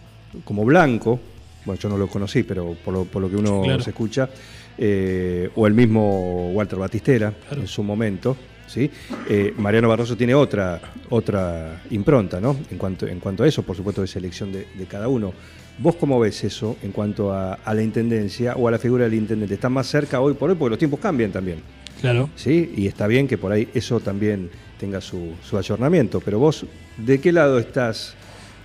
como 0.45 0.63
Blanco, 0.63 1.19
bueno, 1.65 1.79
yo 1.79 1.89
no 1.89 1.97
lo 1.97 2.07
conocí, 2.07 2.43
pero 2.43 2.75
por 2.83 2.93
lo, 2.93 3.05
por 3.05 3.21
lo 3.21 3.29
que 3.29 3.35
uno 3.37 3.61
claro. 3.63 3.81
se 3.83 3.89
escucha, 3.91 4.29
eh, 4.77 5.49
o 5.55 5.67
el 5.67 5.73
mismo 5.73 6.51
Walter 6.51 6.79
Batistera 6.79 7.31
Claro. 7.47 7.61
en 7.61 7.67
su 7.67 7.83
momento. 7.83 8.35
¿sí? 8.67 8.89
Eh, 9.29 9.53
Mariano 9.57 9.87
Barroso 9.89 10.17
tiene 10.17 10.33
otra, 10.33 10.81
otra 11.09 11.81
impronta, 11.91 12.39
¿no? 12.41 12.57
En 12.71 12.77
cuanto, 12.77 13.05
en 13.07 13.19
cuanto 13.19 13.43
a 13.43 13.47
eso, 13.47 13.61
por 13.63 13.75
supuesto, 13.75 14.01
de 14.01 14.07
selección 14.07 14.51
de, 14.51 14.67
de 14.73 14.85
cada 14.85 15.07
uno. 15.07 15.33
¿Vos 15.77 15.95
cómo 15.95 16.19
ves 16.19 16.43
eso 16.43 16.77
en 16.83 16.91
cuanto 16.91 17.31
a, 17.33 17.53
a 17.55 17.73
la 17.73 17.81
intendencia 17.83 18.55
o 18.55 18.67
a 18.67 18.71
la 18.71 18.79
figura 18.79 19.03
del 19.05 19.15
intendente? 19.15 19.55
¿Está 19.55 19.69
más 19.69 19.87
cerca 19.87 20.21
hoy 20.21 20.33
por 20.33 20.49
hoy? 20.49 20.55
Porque 20.55 20.71
los 20.71 20.79
tiempos 20.79 20.99
cambian 20.99 21.31
también, 21.31 21.59
Claro. 22.01 22.29
¿sí? 22.35 22.73
Y 22.75 22.87
está 22.87 23.07
bien 23.07 23.27
que 23.27 23.37
por 23.37 23.51
ahí 23.51 23.67
eso 23.73 23.99
también 23.99 24.49
tenga 24.79 25.01
su, 25.01 25.33
su 25.43 25.57
ayornamiento. 25.57 26.19
Pero 26.19 26.37
vos, 26.39 26.65
¿de 26.97 27.19
qué 27.19 27.31
lado 27.31 27.57
estás? 27.59 28.15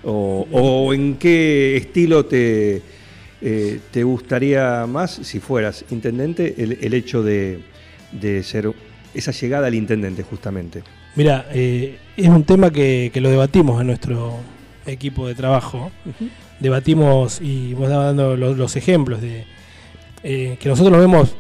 ¿O, 0.05 0.47
o 0.53 0.95
en 0.95 1.17
qué 1.17 1.77
estilo 1.77 2.25
te, 2.25 2.83
eh, 3.41 3.81
te 3.91 4.03
gustaría 4.03 4.87
más, 4.87 5.11
si 5.23 5.41
fueras 5.41 5.85
intendente, 5.91 6.55
el, 6.59 6.79
el 6.81 6.95
hecho 6.95 7.23
de, 7.23 7.61
de 8.13 8.43
ser 8.43 8.73
esa 9.15 9.33
llegada 9.33 9.67
al 9.67 9.75
intendente, 9.75 10.23
justamente? 10.23 10.83
Mira, 11.17 11.47
eh, 11.53 11.99
es 12.17 12.29
un 12.29 12.45
tema 12.45 12.71
que, 12.71 13.11
que 13.13 13.21
lo 13.21 13.31
debatimos 13.31 13.81
en 13.81 13.89
nuestro, 13.89 14.37
equipo 14.87 15.29
de 15.29 15.35
trabajo, 15.35 15.91
debatimos 16.61 17.43
y 17.43 17.75
vos 17.75 17.91
dabas 17.91 18.07
dando 18.07 18.39
los, 18.39 18.57
los 18.57 18.75
ejemplos 18.75 19.21
de 19.21 19.45
eh, 20.23 20.57
que 20.59 20.67
nosotros 20.67 20.91
lo 20.91 20.99
vemos, 20.99 21.37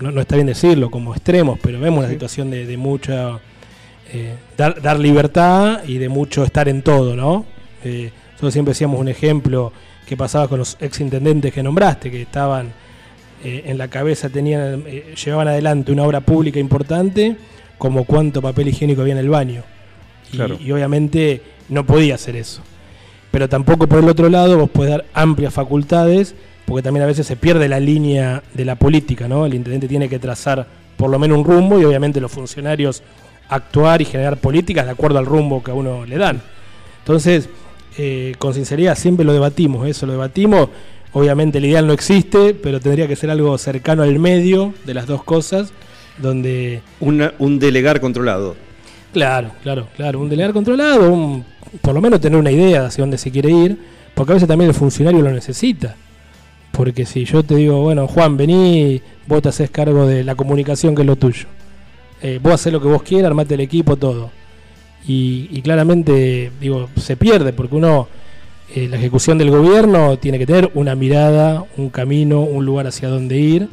no, 0.00 0.12
no 0.12 0.20
está 0.20 0.36
bien 0.36 0.46
decirlo, 0.46 0.88
como 0.88 1.12
extremos, 1.12 1.58
pero 1.60 1.80
vemos 1.80 2.04
una 2.04 2.12
situación 2.12 2.48
de, 2.48 2.66
de 2.66 2.76
mucha 2.76 3.40
dar, 4.56 4.80
dar 4.80 5.00
libertad 5.00 5.82
y 5.84 5.98
de 5.98 6.08
mucho 6.08 6.44
estar 6.44 6.68
en 6.68 6.82
todo, 6.82 7.16
¿no? 7.16 7.44
Eh, 7.84 8.10
nosotros 8.32 8.52
siempre 8.52 8.70
decíamos 8.72 9.00
un 9.00 9.08
ejemplo 9.08 9.72
que 10.06 10.16
pasaba 10.16 10.48
con 10.48 10.58
los 10.58 10.76
exintendentes 10.80 11.52
que 11.52 11.62
nombraste, 11.62 12.10
que 12.10 12.22
estaban 12.22 12.72
eh, 13.44 13.62
en 13.66 13.78
la 13.78 13.88
cabeza, 13.88 14.28
tenían, 14.28 14.84
eh, 14.86 15.14
llevaban 15.24 15.48
adelante 15.48 15.92
una 15.92 16.04
obra 16.04 16.20
pública 16.20 16.58
importante, 16.58 17.36
como 17.78 18.04
cuánto 18.04 18.42
papel 18.42 18.68
higiénico 18.68 19.02
había 19.02 19.14
en 19.14 19.20
el 19.20 19.28
baño. 19.30 19.62
Y, 20.32 20.36
Claro. 20.36 20.58
y 20.60 20.70
obviamente 20.72 21.42
no 21.68 21.86
podía 21.86 22.16
hacer 22.16 22.36
eso. 22.36 22.62
Pero 23.30 23.48
tampoco 23.48 23.86
por 23.86 24.00
el 24.00 24.08
otro 24.08 24.28
lado 24.28 24.58
vos 24.58 24.70
podés 24.70 24.90
dar 24.90 25.04
amplias 25.14 25.54
facultades, 25.54 26.34
porque 26.66 26.82
también 26.82 27.04
a 27.04 27.06
veces 27.06 27.26
se 27.26 27.36
pierde 27.36 27.68
la 27.68 27.80
línea 27.80 28.42
de 28.54 28.64
la 28.64 28.74
política, 28.74 29.28
¿no? 29.28 29.46
El 29.46 29.54
intendente 29.54 29.88
tiene 29.88 30.08
que 30.08 30.18
trazar 30.18 30.66
por 30.96 31.10
lo 31.10 31.18
menos 31.18 31.38
un 31.38 31.44
rumbo 31.44 31.80
y 31.80 31.84
obviamente 31.84 32.20
los 32.20 32.30
funcionarios 32.30 33.02
actuar 33.48 34.02
y 34.02 34.04
generar 34.04 34.36
políticas 34.36 34.84
de 34.84 34.92
acuerdo 34.92 35.18
al 35.18 35.26
rumbo 35.26 35.62
que 35.62 35.70
a 35.70 35.74
uno 35.74 36.04
le 36.06 36.16
dan. 36.18 36.40
Entonces, 37.00 37.48
eh, 38.02 38.34
con 38.38 38.54
sinceridad, 38.54 38.96
siempre 38.96 39.26
lo 39.26 39.32
debatimos, 39.34 39.86
eso 39.86 40.06
lo 40.06 40.12
debatimos. 40.12 40.70
Obviamente 41.12 41.58
el 41.58 41.66
ideal 41.66 41.86
no 41.86 41.92
existe, 41.92 42.54
pero 42.54 42.80
tendría 42.80 43.06
que 43.06 43.14
ser 43.16 43.28
algo 43.30 43.58
cercano 43.58 44.02
al 44.02 44.18
medio 44.18 44.72
de 44.86 44.94
las 44.94 45.06
dos 45.06 45.22
cosas, 45.22 45.72
donde 46.18 46.80
Una- 47.00 47.34
un 47.38 47.58
delegar 47.58 48.00
controlado. 48.00 48.56
Claro, 49.12 49.50
claro, 49.62 49.88
claro. 49.96 50.20
Un 50.20 50.28
delegar 50.30 50.52
controlado, 50.54 51.10
un- 51.12 51.44
por 51.82 51.92
lo 51.94 52.00
menos 52.00 52.20
tener 52.20 52.38
una 52.38 52.50
idea 52.50 52.80
de 52.80 52.86
hacia 52.86 53.02
dónde 53.02 53.18
se 53.18 53.30
quiere 53.30 53.50
ir, 53.50 53.76
porque 54.14 54.32
a 54.32 54.34
veces 54.34 54.48
también 54.48 54.70
el 54.70 54.74
funcionario 54.74 55.20
lo 55.20 55.30
necesita. 55.30 55.96
Porque 56.72 57.04
si 57.04 57.24
yo 57.24 57.42
te 57.42 57.56
digo, 57.56 57.82
bueno, 57.82 58.06
Juan, 58.06 58.36
vení, 58.36 59.02
vos 59.26 59.42
te 59.42 59.48
haces 59.50 59.68
cargo 59.70 60.06
de 60.06 60.22
la 60.24 60.36
comunicación 60.36 60.94
que 60.94 61.02
es 61.02 61.06
lo 61.06 61.16
tuyo. 61.16 61.46
Eh, 62.22 62.38
vos 62.42 62.54
haces 62.54 62.72
lo 62.72 62.80
que 62.80 62.86
vos 62.88 63.02
quieras, 63.02 63.26
armate 63.26 63.54
el 63.54 63.60
equipo, 63.60 63.96
todo. 63.96 64.30
Y, 65.06 65.48
y 65.50 65.62
claramente, 65.62 66.50
digo, 66.60 66.88
se 66.96 67.16
pierde 67.16 67.52
porque 67.52 67.74
uno, 67.74 68.08
eh, 68.74 68.86
la 68.88 68.96
ejecución 68.96 69.38
del 69.38 69.50
gobierno 69.50 70.18
tiene 70.18 70.38
que 70.38 70.46
tener 70.46 70.70
una 70.74 70.94
mirada, 70.94 71.64
un 71.76 71.88
camino, 71.90 72.40
un 72.42 72.64
lugar 72.66 72.86
hacia 72.86 73.08
dónde 73.08 73.36
ir 73.38 73.68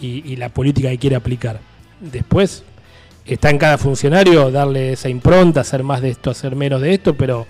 y, 0.00 0.22
y 0.30 0.36
la 0.36 0.48
política 0.48 0.88
que 0.90 0.98
quiere 0.98 1.16
aplicar. 1.16 1.60
Después, 2.00 2.64
está 3.26 3.50
en 3.50 3.58
cada 3.58 3.78
funcionario 3.78 4.50
darle 4.50 4.92
esa 4.94 5.08
impronta, 5.08 5.60
hacer 5.60 5.82
más 5.84 6.00
de 6.00 6.10
esto, 6.10 6.30
hacer 6.30 6.56
menos 6.56 6.80
de 6.80 6.94
esto, 6.94 7.14
pero 7.14 7.46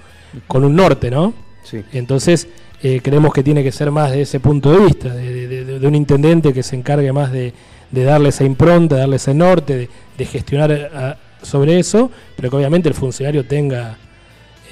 con 0.46 0.64
un 0.64 0.74
norte, 0.76 1.10
¿no? 1.10 1.32
Sí. 1.64 1.82
Entonces, 1.92 2.48
eh, 2.82 3.00
creemos 3.02 3.32
que 3.32 3.42
tiene 3.44 3.62
que 3.62 3.70
ser 3.72 3.90
más 3.92 4.10
de 4.10 4.22
ese 4.22 4.40
punto 4.40 4.72
de 4.72 4.84
vista, 4.84 5.14
de, 5.14 5.46
de- 5.46 5.64
de- 5.64 5.78
de 5.78 5.86
un 5.86 5.94
intendente 5.94 6.52
que 6.52 6.62
se 6.64 6.74
encargue 6.76 7.12
más 7.12 7.30
de, 7.30 7.52
de 7.90 8.04
darle 8.04 8.30
esa 8.30 8.44
impronta, 8.44 8.96
darle 8.96 9.16
ese 9.16 9.32
norte, 9.32 9.76
de, 9.76 9.88
de 10.18 10.24
gestionar 10.26 10.72
a- 10.94 11.16
sobre 11.42 11.78
eso, 11.78 12.10
pero 12.36 12.50
que 12.50 12.56
obviamente 12.56 12.88
el 12.88 12.94
funcionario 12.94 13.44
tenga 13.44 13.96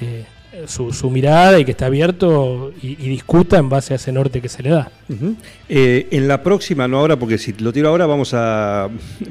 eh, 0.01 0.25
su, 0.67 0.91
su 0.93 1.09
mirada 1.09 1.59
y 1.59 1.65
que 1.65 1.71
esté 1.71 1.85
abierto 1.85 2.71
y, 2.81 2.89
y 2.91 3.09
discuta 3.09 3.57
en 3.57 3.69
base 3.69 3.93
a 3.93 3.95
ese 3.97 4.11
norte 4.11 4.41
que 4.41 4.49
se 4.49 4.61
le 4.63 4.69
da. 4.69 4.91
Eh, 5.69 6.07
en 6.11 6.27
la 6.27 6.41
próxima, 6.43 6.87
no 6.87 6.99
ahora, 6.99 7.17
porque 7.17 7.37
si 7.37 7.53
lo 7.53 7.71
tiro 7.71 7.89
ahora 7.89 8.05
vamos 8.05 8.33
a... 8.33 8.89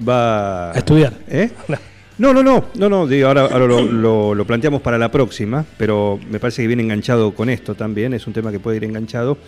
Va, 0.08 0.70
A 0.72 0.78
estudiar. 0.78 1.14
¿Eh? 1.28 1.50
No, 2.18 2.34
no, 2.34 2.42
no, 2.42 2.66
no, 2.74 2.90
no, 2.90 3.06
digo, 3.06 3.28
ahora, 3.28 3.46
ahora 3.46 3.64
lo, 3.66 3.80
lo- 3.80 4.34
lo 4.34 4.44
planteamos 4.44 4.82
para 4.82 4.98
la 4.98 5.10
próxima, 5.10 5.64
pero 5.78 6.20
me 6.30 6.38
parece 6.38 6.60
que 6.60 6.66
viene 6.66 6.82
enganchado 6.82 7.32
con 7.34 7.48
esto 7.48 7.74
también, 7.74 8.12
es 8.12 8.26
un 8.26 8.34
tema 8.34 8.52
que 8.52 8.60
puede 8.60 8.76
ir 8.76 8.84
enganchado 8.84 9.38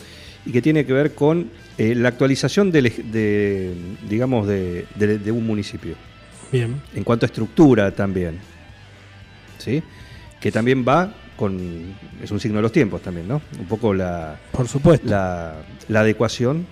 y 0.46 0.52
que 0.52 0.62
tiene 0.62 0.86
que 0.86 0.94
ver 0.94 1.12
con 1.14 1.50
eh, 1.76 1.94
la 1.94 2.08
actualización 2.08 2.72
ej- 2.72 3.02
de, 3.12 3.74
digamos, 4.08 4.46
de, 4.48 4.86
de- 4.94 5.18
de 5.18 5.30
un 5.32 5.46
municipio, 5.46 5.96
Bien. 6.52 6.80
en 6.94 7.02
cuanto 7.04 7.24
a 7.24 7.28
estructura 7.28 7.90
también, 7.90 8.38
¿sí? 9.58 9.82
Que 10.40 10.52
también 10.52 10.84
va 10.86 11.12
con, 11.36 11.94
es 12.22 12.30
un 12.30 12.38
signo 12.40 12.56
de 12.58 12.62
los 12.62 12.72
tiempos 12.72 13.00
también, 13.02 13.26
¿no? 13.26 13.40
Un 13.58 13.66
poco 13.66 13.94
la, 13.94 14.36
Por 14.52 14.68
supuesto. 14.68 15.08
la, 15.08 15.54
la 15.88 16.00
adecuación, 16.00 16.66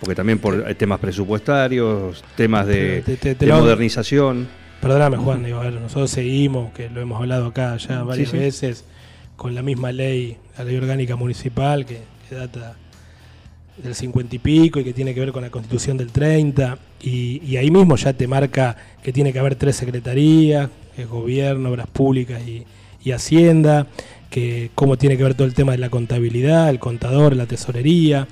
porque 0.00 0.14
también 0.14 0.38
por 0.38 0.62
temas 0.74 0.98
presupuestarios, 1.00 2.22
temas 2.36 2.66
de, 2.66 3.02
Te- 3.02 3.16
te- 3.16 3.34
te 3.34 3.46
de 3.46 3.52
lo- 3.52 3.60
modernización. 3.60 4.48
Perdóname, 4.80 5.16
Juan, 5.16 5.42
digo, 5.44 5.60
a 5.60 5.64
ver, 5.64 5.74
nosotros 5.74 6.10
seguimos, 6.10 6.72
que 6.72 6.90
lo 6.90 7.00
hemos 7.00 7.18
hablado 7.20 7.46
acá 7.46 7.76
ya 7.78 8.02
varias 8.02 8.30
sí. 8.30 8.36
veces, 8.36 8.84
con 9.36 9.54
la 9.54 9.62
misma 9.62 9.92
ley, 9.92 10.36
la 10.58 10.64
ley 10.64 10.76
orgánica 10.76 11.16
municipal, 11.16 11.86
que, 11.86 12.00
que 12.28 12.34
data 12.34 12.74
del 13.76 13.94
50 13.94 14.36
y 14.36 14.38
pico 14.38 14.80
y 14.80 14.84
que 14.84 14.92
tiene 14.92 15.14
que 15.14 15.20
ver 15.20 15.32
con 15.32 15.42
la 15.42 15.50
constitución 15.50 15.96
del 15.96 16.12
30, 16.12 16.78
y, 17.02 17.56
ahí 17.56 17.70
mismo 17.70 17.96
ya 17.96 18.12
te 18.12 18.26
marca 18.26 18.76
que 19.02 19.12
tiene 19.12 19.32
que 19.32 19.38
haber 19.38 19.56
tres 19.56 19.76
secretarías, 19.76 20.70
es 20.96 21.08
gobierno, 21.08 21.70
obras 21.70 21.86
públicas 21.88 22.40
y, 22.46 22.64
y 23.04 23.12
hacienda, 23.12 23.86
que 24.30 24.70
cómo 24.74 24.96
tiene 24.96 25.16
que 25.16 25.22
ver 25.22 25.34
todo 25.34 25.46
el 25.46 25.54
tema 25.54 25.72
de 25.72 25.78
la 25.78 25.90
contabilidad, 25.90 26.70
el 26.70 26.78
contador, 26.78 27.36
la 27.36 27.46
tesorería, 27.46 28.26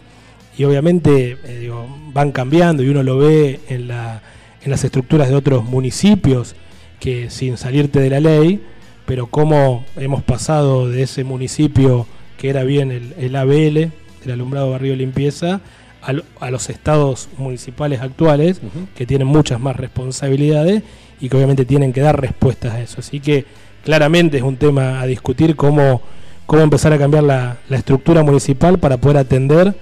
y 0.56 0.64
obviamente 0.64 1.38
eh, 1.44 1.58
digo, 1.60 1.86
van 2.12 2.32
cambiando 2.32 2.82
y 2.82 2.88
uno 2.88 3.02
lo 3.02 3.18
ve 3.18 3.60
en, 3.68 3.88
la, 3.88 4.22
en 4.62 4.70
las 4.70 4.84
estructuras 4.84 5.28
de 5.28 5.34
otros 5.34 5.64
municipios 5.64 6.54
que 7.00 7.30
sin 7.30 7.56
salirte 7.56 8.00
de 8.00 8.10
la 8.10 8.20
ley, 8.20 8.62
pero 9.06 9.26
cómo 9.26 9.84
hemos 9.96 10.22
pasado 10.22 10.88
de 10.88 11.02
ese 11.02 11.24
municipio 11.24 12.06
que 12.38 12.50
era 12.50 12.64
bien 12.64 12.90
el, 12.90 13.14
el 13.18 13.36
ABL, 13.36 13.92
el 14.24 14.32
alumbrado 14.32 14.70
barrio 14.70 14.94
limpieza, 14.96 15.60
a, 16.02 16.12
lo- 16.12 16.24
a 16.40 16.50
los 16.50 16.68
estados 16.70 17.28
municipales 17.38 18.00
actuales 18.00 18.60
que 18.96 19.06
tienen 19.06 19.28
muchas 19.28 19.60
más 19.60 19.76
responsabilidades 19.76 20.82
y 21.20 21.28
que 21.28 21.36
obviamente 21.36 21.64
tienen 21.64 21.92
que 21.92 22.00
dar 22.00 22.20
respuestas 22.20 22.74
a 22.74 22.80
eso. 22.80 22.96
Así 23.00 23.20
que 23.20 23.44
claramente 23.84 24.36
es 24.36 24.42
un 24.42 24.56
tema 24.56 25.00
a 25.00 25.06
discutir 25.06 25.54
cómo, 25.56 26.02
cómo 26.46 26.62
empezar 26.62 26.92
a 26.92 26.98
cambiar 26.98 27.22
la, 27.24 27.56
la 27.68 27.76
estructura 27.76 28.22
municipal 28.22 28.78
para 28.78 28.96
poder 28.96 29.18
atender 29.18 29.74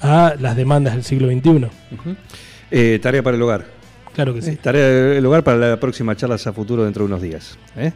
a 0.00 0.34
las 0.40 0.56
demandas 0.56 0.94
del 0.94 1.04
siglo 1.04 1.28
XXI. 1.28 1.50
Ujú. 1.50 2.16
Eh, 2.70 2.98
tarea 3.02 3.22
para 3.22 3.36
el 3.36 3.42
hogar. 3.42 3.66
Claro 4.14 4.32
que 4.34 4.40
sí. 4.40 4.50
Eh, 4.52 4.58
Tarea 4.62 4.82
del 4.86 5.26
hogar 5.26 5.44
para 5.44 5.58
la 5.58 5.78
próxima 5.78 6.16
charla 6.16 6.36
a 6.36 6.52
futuro 6.52 6.84
dentro 6.84 7.02
de 7.04 7.06
unos 7.06 7.20
días. 7.20 7.58
¿eh? 7.76 7.92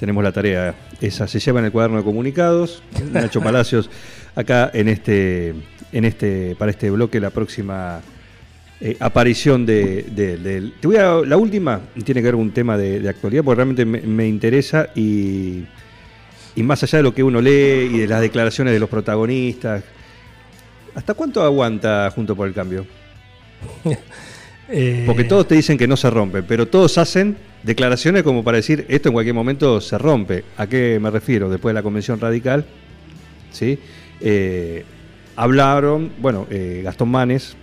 Tenemos 0.00 0.24
la 0.24 0.32
tarea, 0.32 0.74
esa 1.02 1.28
se 1.28 1.38
lleva 1.38 1.58
en 1.58 1.66
el 1.66 1.72
cuaderno 1.72 1.98
de 1.98 2.04
comunicados. 2.04 2.82
Nacho 3.12 3.38
Palacios, 3.44 3.90
acá 4.34 4.70
en 4.72 4.88
este, 4.88 5.54
en 5.92 6.06
este, 6.06 6.56
para 6.56 6.70
este 6.70 6.90
bloque, 6.90 7.20
la 7.20 7.28
próxima 7.28 8.00
eh, 8.80 8.96
aparición 8.98 9.66
de, 9.66 10.72
Te 10.80 10.86
voy 10.86 10.96
a, 10.96 11.16
la 11.16 11.36
última 11.36 11.82
tiene 12.02 12.22
que 12.22 12.28
ver 12.28 12.32
con 12.32 12.44
un 12.44 12.50
tema 12.50 12.78
de, 12.78 13.00
de 13.00 13.10
actualidad, 13.10 13.44
porque 13.44 13.56
realmente 13.56 13.84
me, 13.84 14.00
me 14.00 14.26
interesa 14.26 14.88
y, 14.94 15.64
y 16.56 16.62
más 16.62 16.82
allá 16.82 16.96
de 16.96 17.02
lo 17.02 17.12
que 17.12 17.22
uno 17.22 17.42
lee 17.42 17.90
y 17.92 17.98
de 17.98 18.06
las 18.06 18.22
declaraciones 18.22 18.72
de 18.72 18.80
los 18.80 18.88
protagonistas, 18.88 19.84
¿hasta 20.94 21.12
cuánto 21.12 21.42
aguanta 21.42 22.10
Junto 22.14 22.34
por 22.34 22.48
el 22.48 22.54
Cambio? 22.54 22.86
Eh, 24.72 25.02
Porque 25.06 25.24
todos 25.24 25.48
te 25.48 25.54
dicen 25.56 25.76
que 25.76 25.88
no 25.88 25.96
se 25.96 26.08
rompe, 26.10 26.42
pero 26.42 26.68
todos 26.68 26.96
hacen 26.98 27.36
declaraciones 27.62 28.22
como 28.22 28.44
para 28.44 28.56
decir 28.56 28.86
esto 28.88 29.08
en 29.08 29.12
cualquier 29.14 29.34
momento 29.34 29.80
se 29.80 29.98
rompe. 29.98 30.44
¿A 30.56 30.66
qué 30.66 30.98
me 31.00 31.10
refiero? 31.10 31.50
Después 31.50 31.70
de 31.70 31.74
la 31.74 31.82
convención 31.82 32.20
radical, 32.20 32.64
¿sí? 33.50 33.78
Eh, 34.20 34.84
hablaron, 35.36 36.12
bueno, 36.20 36.46
eh, 36.50 36.82
Gastón 36.84 37.10
Manes, 37.10 37.56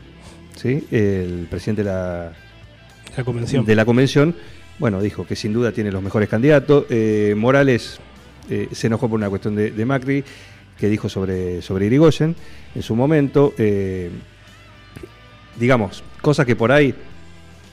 ¿sí? 0.55 0.85
el 0.91 1.47
presidente 1.49 1.83
de 1.83 1.89
la, 1.89 2.33
la 3.15 3.23
convención. 3.23 3.65
de 3.65 3.75
la 3.75 3.85
convención, 3.85 4.35
bueno, 4.77 5.01
dijo 5.01 5.25
que 5.25 5.35
sin 5.35 5.53
duda 5.53 5.71
tiene 5.71 5.91
los 5.91 6.03
mejores 6.03 6.27
candidatos. 6.27 6.85
Eh, 6.89 7.35
Morales 7.37 7.99
se 8.71 8.87
enojó 8.87 9.09
por 9.09 9.17
una 9.17 9.29
cuestión 9.29 9.55
de, 9.55 9.71
de 9.71 9.85
Macri, 9.85 10.23
que 10.77 10.87
dijo 10.87 11.09
sobre, 11.09 11.61
sobre 11.61 11.85
Irigoyen 11.87 12.35
en 12.75 12.81
su 12.81 12.95
momento. 12.95 13.53
Digamos, 15.57 16.03
cosas 16.21 16.45
que 16.45 16.55
por 16.55 16.71
ahí, 16.71 16.93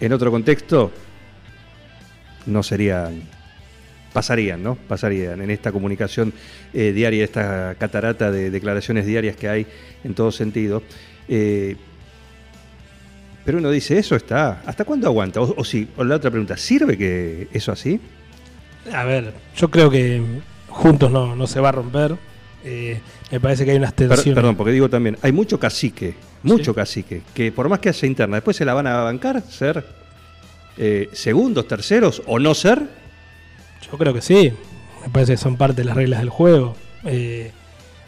en 0.00 0.12
otro 0.12 0.30
contexto, 0.30 0.90
no 2.46 2.62
serían, 2.62 3.22
pasarían, 4.12 4.62
¿no? 4.62 4.74
Pasarían 4.74 5.40
en 5.42 5.50
esta 5.50 5.72
comunicación 5.72 6.32
eh, 6.72 6.92
diaria, 6.92 7.24
esta 7.24 7.74
catarata 7.78 8.30
de 8.30 8.50
declaraciones 8.50 9.06
diarias 9.06 9.36
que 9.36 9.48
hay 9.48 9.66
en 10.02 10.14
todo 10.14 10.32
sentido. 10.32 10.82
Eh, 11.28 11.76
pero 13.44 13.58
uno 13.58 13.70
dice, 13.70 13.98
eso 13.98 14.16
está, 14.16 14.62
¿hasta 14.64 14.84
cuándo 14.84 15.06
aguanta? 15.06 15.40
O, 15.40 15.54
o 15.60 15.64
sí, 15.64 15.88
o 15.96 16.04
la 16.04 16.16
otra 16.16 16.30
pregunta, 16.30 16.56
¿sirve 16.56 16.96
que 16.96 17.48
eso 17.52 17.72
así? 17.72 18.00
A 18.92 19.04
ver, 19.04 19.32
yo 19.56 19.70
creo 19.70 19.90
que 19.90 20.22
juntos 20.68 21.10
no, 21.10 21.36
no 21.36 21.46
se 21.46 21.60
va 21.60 21.70
a 21.70 21.72
romper. 21.72 22.16
Eh, 22.64 22.98
me 23.30 23.40
parece 23.40 23.64
que 23.64 23.72
hay 23.72 23.76
unas 23.76 23.92
Per- 23.92 24.08
tensiones. 24.08 24.34
perdón, 24.34 24.56
porque 24.56 24.72
digo 24.72 24.88
también, 24.88 25.18
hay 25.22 25.32
mucho 25.32 25.58
cacique, 25.60 26.14
mucho 26.42 26.72
Sí. 26.72 26.74
cacique, 26.76 27.22
que 27.34 27.52
por 27.52 27.68
más 27.68 27.78
que 27.78 27.90
haya 27.90 28.06
interna, 28.08 28.36
después 28.38 28.56
se 28.56 28.64
la 28.64 28.72
van 28.74 28.86
a 28.86 29.02
bancar, 29.02 29.42
ser 29.42 29.84
eh, 30.76 31.08
segundos, 31.12 31.68
terceros 31.68 32.22
o 32.26 32.38
no 32.38 32.54
ser. 32.54 32.82
Yo 33.90 33.96
creo 33.98 34.12
que 34.14 34.22
sí. 34.22 34.52
Me 35.02 35.08
parece 35.12 35.32
que 35.34 35.36
son 35.36 35.56
parte 35.56 35.82
de 35.82 35.84
las 35.84 35.94
reglas 35.94 36.20
del 36.20 36.30
juego. 36.30 36.74
Eh, 37.04 37.52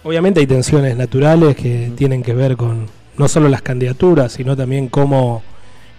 obviamente 0.03 0.41
hay 0.41 0.47
tensiones 0.47 0.97
naturales 0.97 1.55
que 1.55 1.93
tienen 1.95 2.23
que 2.23 2.33
ver 2.35 2.57
con 2.57 2.87
no 3.19 3.29
solo 3.29 3.49
las 3.49 3.63
candidaturas, 3.63 4.33
sino 4.33 4.57
también 4.57 4.89
cómo, 4.89 5.43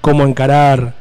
cómo 0.02 0.24
encarar 0.24 0.96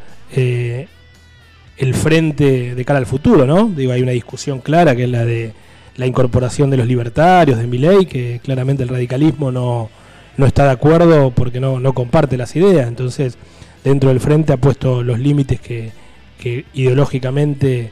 el 1.79 1.95
frente 1.95 2.75
de 2.75 2.85
cara 2.85 2.99
al 2.99 3.07
futuro, 3.07 3.47
¿no? 3.47 3.67
Digo, 3.69 3.93
hay 3.93 4.03
una 4.03 4.13
discusión 4.13 4.61
clara 4.61 4.95
que 4.95 5.05
es 5.05 5.11
la 5.11 5.25
de 5.25 5.53
la 5.97 6.07
incorporación 6.07 6.71
de 6.71 6.77
los 6.77 6.87
libertarios, 6.87 7.59
de 7.59 7.67
Milei, 7.67 8.07
que 8.07 8.41
claramente 8.43 8.83
el 8.83 8.89
radicalismo 8.89 9.51
no, 9.51 9.89
no 10.37 10.47
está 10.47 10.65
de 10.65 10.71
acuerdo 10.71 11.31
porque 11.31 11.61
no, 11.61 11.81
no 11.81 11.93
comparte 11.95 12.37
las 12.37 12.55
ideas. 12.57 12.89
Entonces, 12.89 13.39
dentro 13.83 14.11
del 14.11 14.21
frente 14.21 14.53
ha 14.53 14.57
puesto 14.57 15.03
los 15.03 15.19
límites 15.19 15.61
que, 15.61 15.93
que 16.39 16.65
ideológicamente 16.75 17.91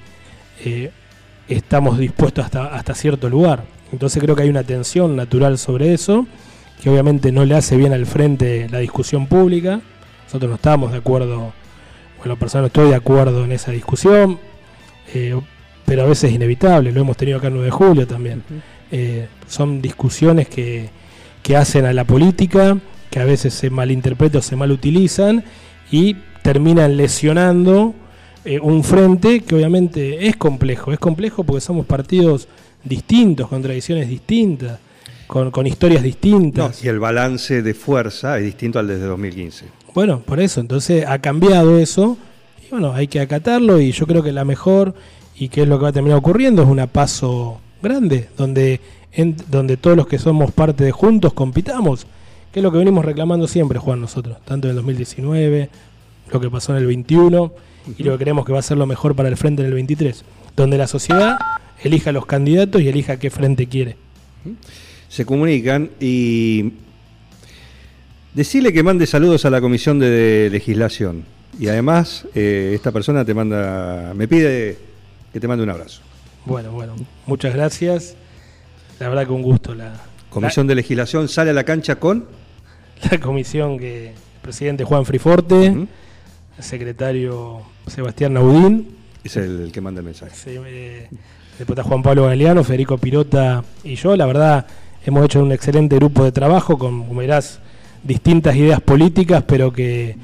eh, 0.64 0.90
estamos 1.48 1.98
dispuestos 1.98 2.44
hasta, 2.44 2.66
hasta 2.66 2.94
cierto 2.94 3.28
lugar. 3.28 3.64
Entonces 3.92 4.22
creo 4.22 4.34
que 4.34 4.42
hay 4.42 4.48
una 4.48 4.64
tensión 4.64 5.16
natural 5.16 5.58
sobre 5.58 5.94
eso, 5.94 6.26
que 6.82 6.90
obviamente 6.90 7.32
no 7.32 7.44
le 7.44 7.54
hace 7.54 7.76
bien 7.76 7.92
al 7.92 8.06
frente 8.06 8.68
la 8.70 8.78
discusión 8.78 9.26
pública. 9.26 9.80
Nosotros 10.24 10.48
no 10.48 10.56
estamos 10.56 10.92
de 10.92 10.98
acuerdo, 10.98 11.52
bueno, 12.18 12.36
personal 12.36 12.66
estoy 12.66 12.88
de 12.88 12.96
acuerdo 12.96 13.44
en 13.44 13.52
esa 13.52 13.70
discusión, 13.70 14.38
eh, 15.14 15.38
pero 15.84 16.02
a 16.02 16.06
veces 16.06 16.30
es 16.30 16.36
inevitable, 16.36 16.92
lo 16.92 17.00
hemos 17.00 17.16
tenido 17.16 17.38
acá 17.38 17.48
el 17.48 17.54
9 17.54 17.66
de 17.66 17.70
julio 17.70 18.06
también. 18.06 18.42
Eh, 18.90 19.26
son 19.46 19.80
discusiones 19.82 20.48
que, 20.48 20.88
que 21.42 21.56
hacen 21.56 21.84
a 21.84 21.92
la 21.92 22.04
política, 22.04 22.78
que 23.10 23.20
a 23.20 23.24
veces 23.24 23.54
se 23.54 23.70
malinterpretan 23.70 24.38
o 24.38 24.42
se 24.42 24.56
malutilizan 24.56 25.44
y 25.90 26.16
terminan 26.42 26.96
lesionando 26.96 27.94
eh, 28.44 28.58
un 28.60 28.84
frente 28.84 29.40
que 29.40 29.54
obviamente 29.54 30.26
es 30.26 30.36
complejo. 30.36 30.92
Es 30.92 30.98
complejo 30.98 31.44
porque 31.44 31.60
somos 31.60 31.86
partidos 31.86 32.48
distintos, 32.82 33.48
con 33.48 33.62
tradiciones 33.62 34.08
distintas, 34.08 34.78
con, 35.26 35.50
con 35.50 35.66
historias 35.66 36.02
No, 36.02 36.06
distintas. 36.06 36.84
y 36.84 36.88
el 36.88 36.98
balance 36.98 37.62
de 37.62 37.74
fuerza 37.74 38.38
es 38.38 38.44
distinto 38.44 38.78
al 38.78 38.88
desde 38.88 39.04
2015. 39.06 39.64
Bueno, 39.94 40.20
por 40.20 40.40
eso, 40.40 40.60
entonces 40.60 41.04
ha 41.06 41.18
cambiado 41.20 41.78
eso 41.78 42.18
y 42.66 42.70
bueno, 42.70 42.92
hay 42.92 43.06
que 43.06 43.20
acatarlo 43.20 43.80
y 43.80 43.92
yo 43.92 44.06
creo 44.06 44.22
que 44.22 44.32
la 44.32 44.44
mejor 44.44 44.94
y 45.36 45.48
que 45.48 45.62
es 45.62 45.68
lo 45.68 45.78
que 45.78 45.82
va 45.84 45.88
a 45.88 45.92
terminar 45.92 46.18
ocurriendo 46.18 46.62
es 46.62 46.68
una 46.68 46.86
paso 46.86 47.60
grande 47.82 48.28
donde 48.36 48.80
en- 49.12 49.36
donde 49.50 49.76
todos 49.76 49.96
los 49.96 50.06
que 50.06 50.18
somos 50.18 50.50
parte 50.52 50.84
de 50.84 50.92
juntos 50.92 51.32
compitamos, 51.34 52.06
que 52.52 52.60
es 52.60 52.62
lo 52.64 52.72
que 52.72 52.78
venimos 52.78 53.04
reclamando 53.04 53.46
siempre, 53.46 53.78
Juan, 53.78 54.00
nosotros, 54.00 54.38
tanto 54.44 54.66
en 54.68 54.70
el 54.70 54.76
2019, 54.76 55.70
lo 56.32 56.40
que 56.40 56.50
pasó 56.50 56.72
en 56.72 56.78
el 56.78 56.86
21 56.86 57.52
y 57.98 58.02
lo 58.02 58.12
que 58.12 58.24
creemos 58.24 58.44
que 58.44 58.52
va 58.52 58.58
a 58.60 58.62
ser 58.62 58.76
lo 58.78 58.86
mejor 58.86 59.14
para 59.14 59.28
el 59.28 59.36
frente 59.36 59.62
en 59.62 59.68
el 59.68 59.74
23, 59.74 60.24
donde 60.56 60.78
la 60.78 60.86
sociedad 60.86 61.36
elija 61.82 62.10
los 62.12 62.26
candidatos 62.26 62.80
y 62.82 62.88
elija 62.88 63.18
qué 63.18 63.30
frente 63.30 63.66
quiere. 63.68 63.96
Se 65.08 65.24
comunican 65.26 65.90
y 66.00 66.72
decirle 68.34 68.72
que 68.72 68.82
mande 68.82 69.06
saludos 69.06 69.44
a 69.44 69.50
la 69.50 69.60
comisión 69.60 69.98
de 69.98 70.48
legislación. 70.50 71.24
Y 71.58 71.68
además, 71.68 72.26
eh, 72.34 72.72
esta 72.74 72.90
persona 72.90 73.24
te 73.24 73.32
manda, 73.34 74.12
me 74.14 74.26
pide 74.26 74.76
que 75.34 75.40
te 75.40 75.48
mande 75.48 75.64
un 75.64 75.70
abrazo. 75.70 76.00
Bueno, 76.46 76.70
bueno, 76.70 76.94
muchas 77.26 77.52
gracias. 77.52 78.14
La 79.00 79.08
verdad 79.08 79.26
que 79.26 79.32
un 79.32 79.42
gusto 79.42 79.74
la, 79.74 79.92
Comisión 80.30 80.68
de 80.68 80.76
legislación 80.76 81.28
sale 81.28 81.50
a 81.50 81.52
la 81.52 81.64
cancha 81.64 81.96
con. 81.96 82.26
la, 83.10 83.18
comisión 83.18 83.76
que 83.76 84.10
el 84.10 84.14
presidente 84.42 84.84
Juan 84.84 85.04
Friforte, 85.04 85.66
el 85.66 85.88
secretario 86.60 87.62
Sebastián 87.88 88.34
Naudín, 88.34 88.96
Es 89.24 89.36
el, 89.36 89.62
el 89.62 89.72
que 89.72 89.80
manda 89.80 89.98
el 89.98 90.04
mensaje. 90.06 90.36
se- 90.36 90.60
eh, 90.64 91.08
Juan 91.82 92.02
Pablo 92.04 92.26
Galeano, 92.26 92.62
Federico 92.62 92.96
Pirota 92.98 93.64
y 93.82 93.96
yo. 93.96 94.14
La 94.16 94.26
verdad, 94.26 94.66
hemos 95.04 95.24
hecho 95.24 95.42
un 95.42 95.50
excelente 95.50 95.96
grupo 95.96 96.22
de 96.22 96.30
trabajo 96.30 96.78
con, 96.78 97.08
como 97.08 97.18
verás, 97.20 97.58
distintas 98.04 98.54
ideas 98.54 98.80
políticas, 98.80 99.42
pero 99.48 99.72
que, 99.72 100.16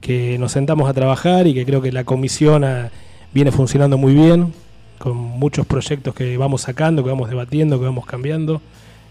que 0.00 0.38
nos 0.40 0.50
sentamos 0.50 0.90
a 0.90 0.92
trabajar 0.92 1.46
y 1.46 1.54
que 1.54 1.64
creo 1.64 1.80
que 1.80 1.92
la 1.92 2.02
comisión 2.02 2.64
ah, 2.64 2.90
viene 3.32 3.52
funcionando 3.52 3.98
muy 3.98 4.14
bien, 4.14 4.52
con 4.98 5.16
muchos 5.16 5.66
proyectos 5.66 6.14
que 6.14 6.36
vamos 6.36 6.62
sacando, 6.62 7.02
que 7.04 7.10
vamos 7.10 7.28
debatiendo, 7.28 7.78
que 7.78 7.84
vamos 7.84 8.06
cambiando. 8.06 8.60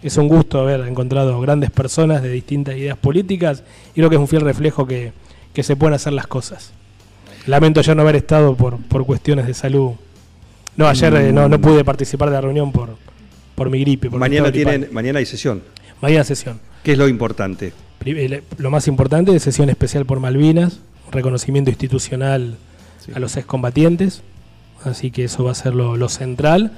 Es 0.03 0.17
un 0.17 0.27
gusto 0.27 0.59
haber 0.59 0.81
encontrado 0.81 1.39
grandes 1.39 1.71
personas 1.71 2.21
de 2.21 2.29
distintas 2.29 2.75
ideas 2.75 2.97
políticas 2.97 3.63
y 3.91 3.95
creo 3.95 4.09
que 4.09 4.15
es 4.15 4.21
un 4.21 4.27
fiel 4.27 4.41
reflejo 4.41 4.85
que, 4.85 5.13
que 5.53 5.63
se 5.63 5.75
pueden 5.75 5.93
hacer 5.93 6.13
las 6.13 6.27
cosas. 6.27 6.71
Lamento 7.47 7.81
ya 7.81 7.95
no 7.95 8.01
haber 8.01 8.15
estado 8.15 8.55
por, 8.55 8.77
por 8.77 9.05
cuestiones 9.05 9.47
de 9.47 9.53
salud. 9.53 9.91
No, 10.77 10.87
ayer 10.87 11.13
eh, 11.15 11.31
no, 11.31 11.47
no 11.47 11.59
pude 11.59 11.83
participar 11.83 12.29
de 12.29 12.35
la 12.35 12.41
reunión 12.41 12.71
por, 12.71 12.97
por 13.55 13.69
mi 13.69 13.79
gripe. 13.79 14.09
por 14.09 14.19
Mañana, 14.19 14.51
tienen, 14.51 14.89
mañana 14.91 15.19
hay 15.19 15.25
sesión. 15.25 15.61
Mañana 16.01 16.23
sesión. 16.23 16.59
¿Qué 16.83 16.91
es 16.91 16.97
lo 16.97 17.07
importante? 17.07 17.71
Eh, 18.03 18.43
Lo 18.57 18.69
más 18.69 18.87
importante 18.87 19.35
es 19.35 19.43
sesión 19.43 19.69
especial 19.69 20.05
por 20.05 20.19
Malvinas, 20.19 20.79
reconocimiento 21.11 21.69
institucional 21.71 22.57
Sí. 23.05 23.11
a 23.15 23.19
los 23.19 23.37
excombatientes, 23.37 24.21
así 24.83 25.11
que 25.11 25.25
eso 25.25 25.43
va 25.43 25.51
a 25.51 25.55
ser 25.55 25.73
lo, 25.75 25.95
lo 25.97 26.09
central. 26.09 26.71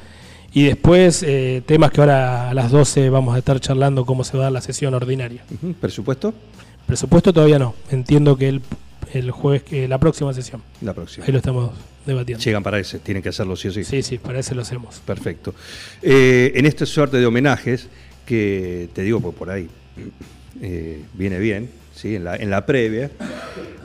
Y 0.54 0.64
después 0.64 1.24
eh, 1.24 1.62
temas 1.66 1.92
que 1.92 2.02
ahora 2.02 2.50
a 2.50 2.54
las 2.54 2.72
12 2.72 3.10
vamos 3.10 3.36
a 3.36 3.38
estar 3.40 3.60
charlando 3.60 4.06
cómo 4.06 4.24
se 4.24 4.38
va 4.38 4.44
a 4.44 4.46
dar 4.46 4.54
la 4.54 4.62
sesión 4.62 4.94
ordinaria. 4.94 5.44
¿Presupuesto? 5.80 6.34
Presupuesto 6.86 7.34
todavía 7.34 7.60
no, 7.60 7.76
entiendo 7.92 8.38
que 8.38 8.48
el, 8.50 8.62
el 9.14 9.30
jueves, 9.32 9.64
que 9.64 9.88
la 9.88 9.98
próxima 10.00 10.34
sesión, 10.34 10.62
La 10.82 10.94
próxima. 10.94 11.26
ahí 11.26 11.32
lo 11.34 11.40
estamos 11.40 11.72
debatiendo. 12.06 12.42
Llegan 12.44 12.64
para 12.64 12.80
ese, 12.80 13.00
tienen 13.00 13.22
que 13.22 13.30
hacerlo 13.30 13.56
sí 13.58 13.68
o 13.68 13.72
sí. 13.74 13.84
Sí, 13.84 14.02
sí, 14.02 14.18
para 14.18 14.40
eso 14.40 14.56
lo 14.56 14.62
hacemos. 14.62 15.00
Perfecto. 15.06 15.54
Eh, 16.02 16.54
en 16.56 16.66
esta 16.66 16.86
suerte 16.86 17.18
de 17.18 17.26
homenajes, 17.26 17.88
que 18.26 18.90
te 18.94 19.02
digo 19.04 19.20
por, 19.20 19.34
por 19.34 19.50
ahí, 19.50 19.68
eh, 20.62 21.04
viene 21.14 21.40
bien, 21.40 21.70
¿sí? 21.94 22.16
en, 22.16 22.24
la, 22.24 22.38
en 22.38 22.50
la 22.50 22.66
previa, 22.66 23.12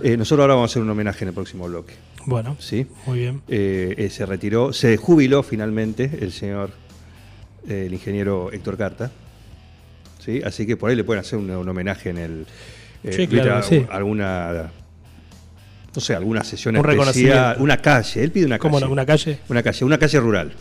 eh, 0.03 0.17
nosotros 0.17 0.45
ahora 0.45 0.55
vamos 0.55 0.71
a 0.71 0.73
hacer 0.73 0.83
un 0.83 0.91
homenaje 0.91 1.25
en 1.25 1.29
el 1.29 1.35
próximo 1.35 1.67
bloque. 1.67 1.95
Bueno, 2.27 2.57
¿sí? 2.59 2.87
muy 3.07 3.19
bien. 3.19 3.43
Eh, 3.49 3.95
eh, 3.99 4.11
se 4.11 4.25
retiró, 4.27 4.73
se 4.73 4.97
jubiló 4.97 5.43
finalmente 5.43 6.11
el 6.21 6.33
señor, 6.33 6.71
eh, 7.69 7.85
el 7.87 7.95
ingeniero 7.95 8.51
Héctor 8.53 8.77
Carta. 8.77 9.11
¿sí? 10.19 10.41
Así 10.45 10.67
que 10.67 10.77
por 10.77 10.91
ahí 10.91 10.97
le 10.97 11.05
pueden 11.05 11.21
hacer 11.21 11.39
un, 11.39 11.51
un 11.51 11.69
homenaje 11.69 12.11
en 12.11 12.19
el... 12.19 12.47
eh, 13.05 13.13
Sí, 13.13 13.27
claro 13.27 13.57
¿viste? 13.57 13.79
que 13.79 13.85
sí. 13.85 13.89
Alguna... 13.91 14.71
No 15.95 16.01
sé, 16.01 16.15
alguna 16.15 16.43
sesión 16.43 16.75
Un 16.79 16.89
especial, 16.91 17.57
una 17.61 17.77
calle, 17.77 18.23
él 18.25 18.31
pide 18.31 18.47
una 18.47 18.59
¿Cómo 18.59 18.77
calle. 18.77 18.87
no? 18.87 18.93
¿Una 18.93 19.05
calle? 19.05 19.41
Una 19.51 19.63
calle, 19.63 19.85
una 19.85 19.99
calle 19.99 20.21
rural, 20.21 20.53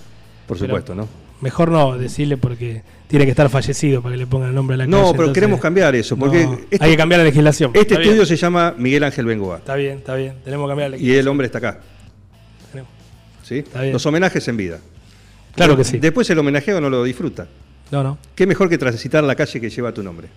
por 0.45 0.58
Pero- 0.58 0.67
supuesto, 0.67 0.93
¿no? 0.93 1.08
Mejor 1.42 1.70
no 1.72 1.98
decirle 1.98 2.38
porque 2.38 2.84
tiene 3.08 3.26
que 3.26 3.32
estar 3.32 3.50
fallecido 3.50 4.02
para 4.02 4.14
que 4.14 4.20
le 4.20 4.28
pongan 4.28 4.50
el 4.50 4.56
nombre 4.56 4.76
a 4.76 4.78
la 4.78 4.86
No, 4.88 4.92
calle. 4.98 5.04
pero 5.12 5.24
entonces- 5.24 5.34
queremos 5.34 5.60
cambiar 5.60 5.96
eso, 5.96 6.16
porque 6.16 6.44
No, 6.46 6.54
este- 6.70 6.78
hay 6.86 6.92
que 6.92 6.98
cambiar 6.98 7.20
la 7.20 7.26
legislación. 7.26 7.72
Este 7.74 7.82
Está 7.82 7.94
estudio 7.96 8.14
bien, 8.14 8.26
se 8.28 8.36
llama 8.38 8.76
Miguel 8.78 9.04
Ángel 9.04 9.26
Bengoa 9.26 9.58
Está 9.58 9.76
bien, 9.76 9.98
está 9.98 10.16
bien. 10.16 10.36
Tenemos 10.46 10.68
que 10.68 10.70
cambiar 10.72 10.90
la 10.92 10.96
y 10.98 11.00
legislación. 11.00 11.20
el 11.22 11.28
hombre 11.28 11.46
está 11.48 11.58
acá. 11.58 11.80
Tenemos. 12.72 12.92
¿sí? 13.44 13.58
Está 13.60 13.82
bien. 13.82 13.94
Los 13.94 14.06
homenajes 14.06 14.48
en 14.48 14.58
vida. 14.58 14.80
Claro 15.56 15.76
que 15.76 15.84
sí. 15.84 15.98
Después 16.00 16.30
el 16.30 16.40
homenajeo 16.40 16.80
no 16.80 16.90
lo 16.90 17.04
disfruta. 17.04 17.48
No, 17.90 18.04
no. 18.04 18.18
¿Qué 18.36 18.48
mejor 18.48 18.70
que 18.70 18.78
transitar 18.78 19.24
la 19.24 19.36
calle 19.36 19.60
que 19.60 19.70
lleva 19.70 19.92
tu 19.94 20.02
nombre? 20.04 20.28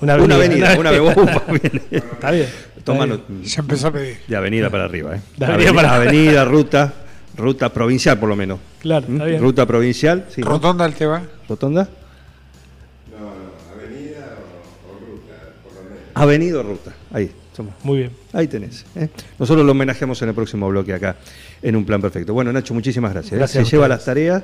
Una 0.00 0.16
Una 0.16 0.34
avenida, 0.34 0.76
una 0.78 0.90
avenida. 0.90 1.12
Upa, 1.16 1.42
bien. 1.48 1.82
Está 1.90 2.30
bien. 2.30 2.46
Está 2.76 2.92
bien. 2.92 3.22
Ya 3.42 3.60
empezó 3.60 3.86
a 3.88 3.92
pedir. 3.92 4.18
de 4.28 4.36
avenida 4.36 4.68
para 4.70 4.84
arriba. 4.84 5.16
¿eh? 5.16 5.20
De 5.36 5.46
avenida 5.46 5.70
Aveni- 5.70 5.74
para- 5.74 5.94
avenida, 5.94 6.44
ruta, 6.44 6.92
ruta 7.36 7.72
provincial 7.72 8.18
por 8.18 8.28
lo 8.28 8.36
menos. 8.36 8.58
Claro, 8.80 9.06
¿Mm? 9.08 9.12
está 9.14 9.24
bien. 9.24 9.40
Ruta 9.40 9.66
provincial. 9.66 10.26
Rotonda 10.38 10.84
al 10.84 10.94
te 10.94 11.06
va. 11.06 11.22
¿Rotonda? 11.48 11.88
No, 13.10 13.74
avenida 13.74 14.36
o, 14.88 15.06
ruta, 15.06 15.34
por 15.62 15.74
lo 15.74 15.90
menos. 15.90 16.04
Avenida 16.14 16.60
o 16.60 16.62
ruta, 16.62 16.92
ahí, 17.12 17.30
somos. 17.56 17.74
Muy 17.82 17.98
bien. 17.98 18.10
Ahí 18.32 18.48
tenés. 18.48 18.84
¿eh? 18.96 19.08
Nosotros 19.38 19.64
lo 19.64 19.72
homenajeamos 19.72 20.20
en 20.22 20.28
el 20.28 20.34
próximo 20.34 20.68
bloque 20.68 20.92
acá, 20.92 21.16
en 21.62 21.76
un 21.76 21.84
plan 21.84 22.00
perfecto. 22.00 22.34
Bueno, 22.34 22.52
Nacho, 22.52 22.74
muchísimas 22.74 23.12
gracias. 23.12 23.32
¿eh? 23.32 23.36
Gracias 23.36 23.68
Se 23.68 23.76
lleva 23.76 23.88
las 23.88 24.04
tareas 24.04 24.42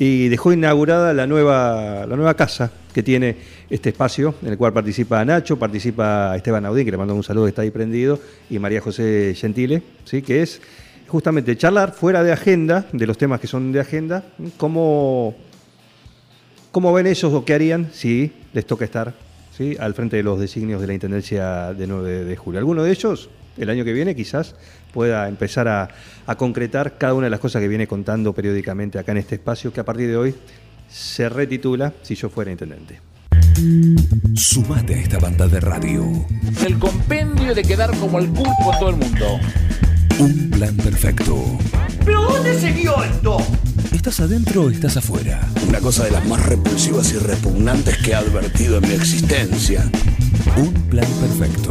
y 0.00 0.28
dejó 0.28 0.50
inaugurada 0.50 1.12
la 1.12 1.26
nueva, 1.26 2.06
la 2.06 2.16
nueva 2.16 2.32
casa 2.32 2.72
que 2.94 3.02
tiene 3.02 3.36
este 3.68 3.90
espacio, 3.90 4.34
en 4.42 4.48
el 4.48 4.56
cual 4.56 4.72
participa 4.72 5.22
Nacho, 5.26 5.58
participa 5.58 6.34
Esteban 6.34 6.64
Audín, 6.64 6.86
que 6.86 6.90
le 6.90 6.96
mando 6.96 7.14
un 7.14 7.22
saludo 7.22 7.44
que 7.44 7.50
está 7.50 7.62
ahí 7.62 7.70
prendido, 7.70 8.18
y 8.48 8.58
María 8.58 8.80
José 8.80 9.34
Gentile, 9.36 9.82
¿sí? 10.06 10.22
que 10.22 10.42
es 10.42 10.62
justamente 11.10 11.56
charlar 11.56 11.92
fuera 11.92 12.22
de 12.22 12.32
agenda, 12.32 12.86
de 12.92 13.06
los 13.06 13.18
temas 13.18 13.40
que 13.40 13.48
son 13.48 13.72
de 13.72 13.80
agenda, 13.80 14.24
cómo, 14.56 15.34
cómo 16.70 16.92
ven 16.92 17.08
ellos 17.08 17.32
o 17.32 17.44
qué 17.44 17.54
harían 17.54 17.90
si 17.92 18.32
les 18.52 18.64
toca 18.64 18.84
estar 18.84 19.12
¿sí? 19.56 19.76
al 19.80 19.94
frente 19.94 20.16
de 20.16 20.22
los 20.22 20.38
designios 20.38 20.80
de 20.80 20.86
la 20.86 20.94
Intendencia 20.94 21.74
de 21.74 21.86
9 21.86 22.24
de 22.24 22.36
julio. 22.36 22.60
Alguno 22.60 22.84
de 22.84 22.92
ellos, 22.92 23.28
el 23.58 23.70
año 23.70 23.84
que 23.84 23.92
viene, 23.92 24.14
quizás 24.14 24.54
pueda 24.92 25.28
empezar 25.28 25.66
a, 25.66 25.88
a 26.26 26.36
concretar 26.36 26.96
cada 26.96 27.14
una 27.14 27.26
de 27.26 27.30
las 27.30 27.40
cosas 27.40 27.60
que 27.60 27.68
viene 27.68 27.88
contando 27.88 28.32
periódicamente 28.32 28.98
acá 28.98 29.10
en 29.10 29.18
este 29.18 29.34
espacio, 29.34 29.72
que 29.72 29.80
a 29.80 29.84
partir 29.84 30.08
de 30.08 30.16
hoy 30.16 30.34
se 30.88 31.28
retitula 31.28 31.92
Si 32.02 32.14
yo 32.14 32.28
fuera 32.28 32.52
intendente. 32.52 33.00
Sumate 34.34 34.94
a 34.94 34.98
esta 34.98 35.18
banda 35.18 35.48
de 35.48 35.60
radio. 35.60 36.04
El 36.64 36.78
compendio 36.78 37.54
de 37.54 37.62
quedar 37.62 37.90
como 37.98 38.18
el 38.20 38.28
culo 38.28 38.50
con 38.64 38.78
todo 38.78 38.90
el 38.90 38.96
mundo. 38.96 39.26
Un 40.20 40.50
plan 40.50 40.76
perfecto. 40.76 41.34
¿Pero 42.04 42.20
dónde 42.24 42.60
se 42.60 42.70
vio 42.72 43.02
esto? 43.02 43.38
¿Estás 43.90 44.20
adentro 44.20 44.64
o 44.64 44.70
estás 44.70 44.98
afuera? 44.98 45.40
Una 45.66 45.80
cosa 45.80 46.04
de 46.04 46.10
las 46.10 46.26
más 46.26 46.44
repulsivas 46.44 47.10
y 47.14 47.16
repugnantes 47.16 47.96
que 47.96 48.10
he 48.10 48.14
advertido 48.14 48.76
en 48.76 48.88
mi 48.88 48.94
existencia. 48.94 49.90
Un 50.58 50.74
plan 50.90 51.08
perfecto. 51.20 51.70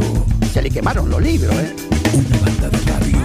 Se 0.52 0.62
le 0.62 0.70
quemaron 0.70 1.08
los 1.08 1.22
libros, 1.22 1.54
¿eh? 1.54 1.76
Una 2.12 2.38
banda 2.38 2.68
de 2.70 2.78
radio. 2.90 3.19